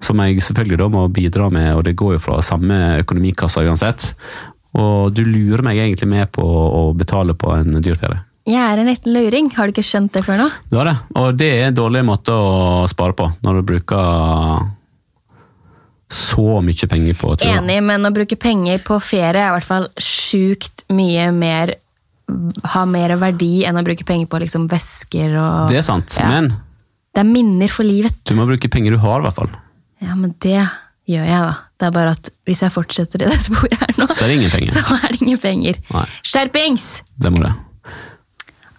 [0.04, 4.14] Som jeg selvfølgelig da må bidra med, og det går jo fra samme økonomikassa uansett.
[4.80, 8.22] Og du lurer meg egentlig med på å betale på en dyr ferie.
[8.50, 10.48] Jeg er en liten luring, har du ikke skjønt det før nå?
[10.72, 14.70] Du har det, og det er en dårlig måte å spare på, når du bruker
[16.10, 17.52] så mye penger på tur.
[17.52, 21.76] Enig, men å bruke penger på ferie er i hvert fall sjukt mye mer
[22.74, 26.28] Har mer verdi enn å bruke penger på liksom vesker og Det er sant, Ja.
[26.30, 26.50] men
[27.16, 28.14] Det er minner for livet.
[28.26, 29.50] du må bruke penger du har, i hvert fall.
[30.02, 30.60] Ja, men det
[31.10, 31.56] gjør jeg, da.
[31.80, 34.38] Det er bare at hvis jeg fortsetter i det sporet her nå, Så er det
[34.40, 34.72] ingen penger.
[34.78, 35.80] så er det ingen penger.
[35.96, 36.06] Nei.
[36.24, 36.90] Skjerpings!
[37.18, 37.54] Det må det.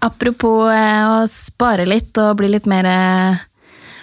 [0.01, 3.41] Apropos eh, å spare litt og bli litt mer eh,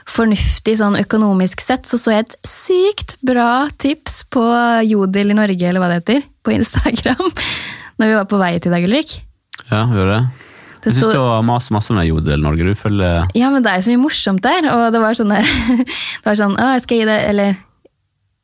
[0.07, 4.43] fornuftig sånn økonomisk sett, så så jeg et sykt bra tips på
[4.85, 7.31] Jodel i Norge, eller hva det heter, på Instagram,
[7.97, 9.17] når vi var på vei til deg, Ulrik.
[9.71, 10.19] Ja, gjør det.
[10.83, 12.63] Det Jeg syns det var masse, masse med Jodel Norge.
[12.69, 15.33] Du følger Ja, men det er jo så mye morsomt der, og det var sånn
[15.33, 15.47] der
[16.21, 17.55] Det var sånn, å, jeg skal gi det, eller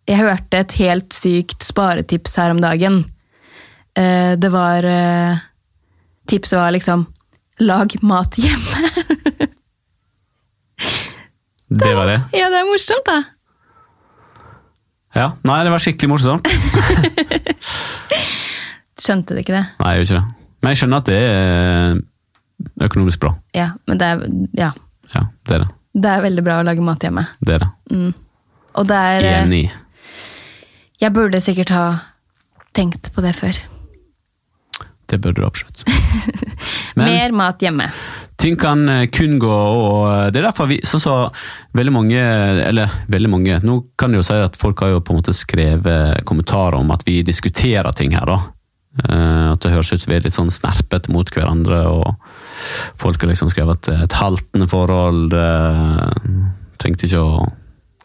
[0.09, 3.03] Jeg hørte et helt sykt sparetips her om dagen.
[3.95, 5.37] Eh, Det var eh,
[6.27, 7.05] Tipset var liksom
[7.63, 8.89] Lag mat hjemme.
[11.73, 12.19] Det var det?
[12.39, 13.23] ja, det er morsomt, da.
[15.13, 15.27] Ja.
[15.45, 16.49] Nei, det var skikkelig morsomt.
[19.01, 19.63] Skjønte du ikke det?
[19.81, 20.42] Nei, jeg gjør ikke det.
[20.63, 22.01] Men jeg skjønner at det er
[22.87, 23.33] økonomisk bra.
[23.57, 24.25] Ja, men det er,
[24.57, 24.71] ja,
[25.13, 25.69] Ja, det er det.
[26.05, 27.25] det er veldig bra å lage mat hjemme.
[27.43, 27.69] Det er det.
[28.73, 29.65] Og det er eh, Enig.
[31.03, 31.83] Jeg burde sikkert ha
[32.73, 33.59] tenkt på det før.
[35.11, 35.83] Det bør du absolutt.
[36.97, 37.89] Mer mat hjemme.
[38.39, 41.17] ting kan eh, kun gå, og eh, det er derfor vi sånn så
[41.77, 42.23] veldig mange,
[42.69, 45.35] eller veldig mange Nå kan jeg jo si at folk har jo på en måte
[45.37, 48.39] skrevet kommentarer om at vi diskuterer ting her, da.
[49.01, 52.13] Eh, At det høres ut som vi er litt sånn snerpete mot hverandre, og
[53.01, 56.31] folk har liksom skrevet at et haltende forhold eh,
[56.83, 57.43] Trengte ikke å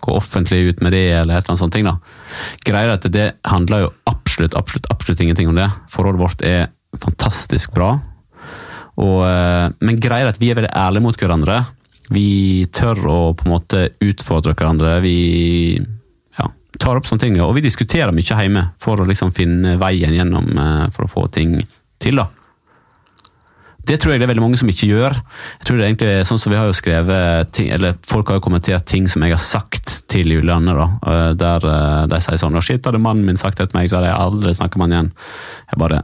[0.05, 1.74] gå offentlig ut med det, eller et eller annet sånt.
[1.74, 1.97] ting da.
[2.64, 5.66] Greia er at det handler jo absolutt, absolutt, absolutt ingenting om det.
[5.91, 6.68] Forholdet vårt er
[7.03, 7.97] fantastisk bra.
[8.99, 11.59] Og, eh, men greia er at vi er veldig ærlige mot hverandre.
[12.14, 15.01] Vi tør å på en måte utfordre hverandre.
[15.03, 15.16] Vi
[16.81, 20.51] tar opp sånne ting, og vi diskuterer mye hjemme for å liksom finne veien gjennom
[20.55, 21.59] eh, for å få ting
[21.99, 22.20] til.
[22.22, 22.29] da.
[23.89, 25.14] Det tror jeg det er veldig mange som ikke gjør.
[25.16, 28.37] Jeg tror det er egentlig sånn som vi har jo skrevet ting, eller Folk har
[28.37, 32.41] jo kommentert ting som jeg har sagt til Julianne, da, eh, der eh, de sier
[32.41, 34.93] sånn 'Shit, hadde mannen min sagt det til meg, så hadde jeg aldri snakka med
[34.93, 35.12] han igjen'.
[35.72, 36.03] Jeg bare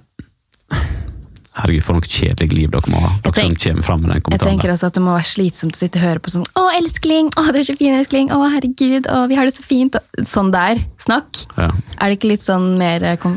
[1.54, 4.22] Herregud, for noe kjedelig liv dere må ha, dere som tenk- kommer fram med den
[4.26, 4.50] kommentaren.
[4.50, 6.64] Jeg tenker også at det må være slitsomt å sitte og høre på sånn 'Å,
[6.80, 7.28] elskling!
[7.38, 8.30] Å, du er så fin, elskling!
[8.34, 9.06] Å, herregud!
[9.06, 9.94] Å, vi har det så fint!'
[10.26, 11.44] Sånn der snakk.
[11.56, 11.68] Ja.
[12.00, 13.28] Er det ikke litt sånn mer eh,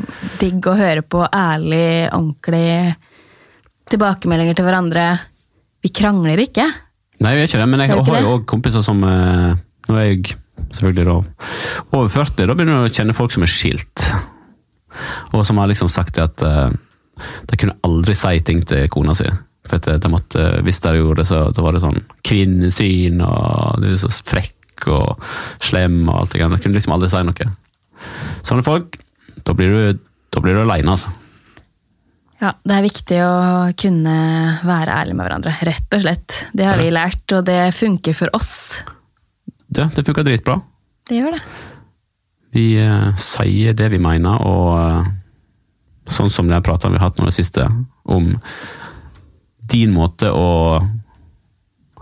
[0.41, 2.95] digg å høre på ærlig, ordentlig
[3.93, 5.05] tilbakemeldinger til hverandre?
[5.85, 6.65] Vi krangler ikke.
[7.21, 9.53] Nei, vi gjør ikke det, men jeg har jo òg kompiser som eh,
[9.87, 10.33] Nå er jeg
[10.73, 11.13] selvfølgelig da
[11.95, 14.03] over 40, da begynner du å kjenne folk som er skilt.
[15.31, 16.73] Og som har liksom sagt det at eh,
[17.49, 19.27] de kunne aldri si ting til kona si.
[19.67, 23.81] For at de måtte, hvis de gjorde det, så, så var det sånn kvinnesyn, og
[23.83, 25.23] du er så frekk og
[25.63, 26.55] slem og alt det greiene.
[26.55, 27.49] De kunne liksom aldri si noe.
[28.47, 28.99] Sånne folk,
[29.43, 31.11] da blir du, da blir du aleine, altså.
[32.37, 33.37] Ja, Det er viktig å
[33.81, 34.17] kunne
[34.67, 36.35] være ærlig med hverandre, rett og slett.
[36.53, 38.53] Det har vi lært, og det funker for oss.
[39.67, 40.59] Det, det funker dritbra.
[41.09, 41.41] Det gjør det.
[42.53, 45.09] Vi uh, sier det vi mener, og eh,
[46.11, 47.67] sånn som den praten vi har hatt nå det siste,
[48.07, 48.33] om
[49.67, 50.79] din måte å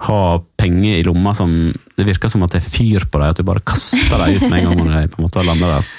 [0.05, 0.21] ha
[0.59, 3.47] penger i lomma som Det virker som at det er fyr på deg, at du
[3.47, 5.93] bare kaster deg ut med en gang når de på en måte lander der.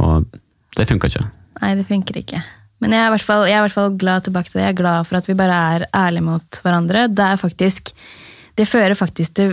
[0.00, 0.38] Og
[0.78, 1.26] det funker ikke.
[1.60, 2.40] Nei, det funker ikke.
[2.80, 4.64] Men jeg er, i fall, jeg er i hvert fall glad tilbake til det.
[4.64, 7.08] Jeg er glad for at vi bare er ærlige mot hverandre.
[7.12, 7.92] Det er faktisk
[8.56, 9.52] Det fører faktisk til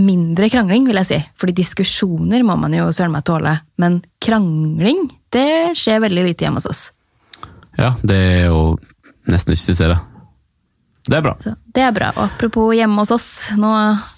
[0.00, 1.18] mindre krangling, vil jeg si.
[1.38, 3.52] Fordi diskusjoner må man jo søren meg tåle.
[3.78, 6.82] Men krangling, det skjer veldig lite hjemme hos oss.
[7.78, 8.76] Ja, det er jo
[9.30, 10.00] nesten ikke til det.
[11.04, 11.34] Det er bra.
[11.42, 12.12] Så det er bra.
[12.16, 13.28] Og apropos hjemme hos oss,
[13.60, 13.70] nå,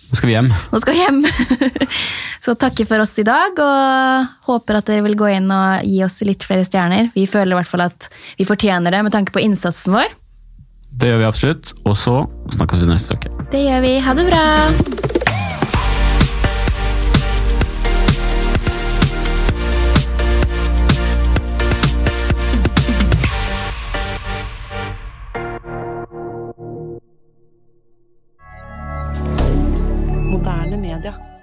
[0.07, 0.53] Nå skal vi hjem.
[0.71, 1.25] nå skal vi hjem.
[2.47, 5.97] Så takker for oss i dag, og håper at dere vil gå inn og gi
[6.07, 7.09] oss litt flere stjerner.
[7.17, 8.07] Vi føler i hvert fall at
[8.39, 10.15] vi fortjener det med tanke på innsatsen vår.
[10.97, 11.75] Det gjør vi absolutt.
[11.83, 12.21] Og så
[12.55, 13.35] snakkes vi neste uke.
[13.51, 13.97] Det gjør vi.
[14.07, 15.36] Ha det bra!
[30.97, 31.36] regarder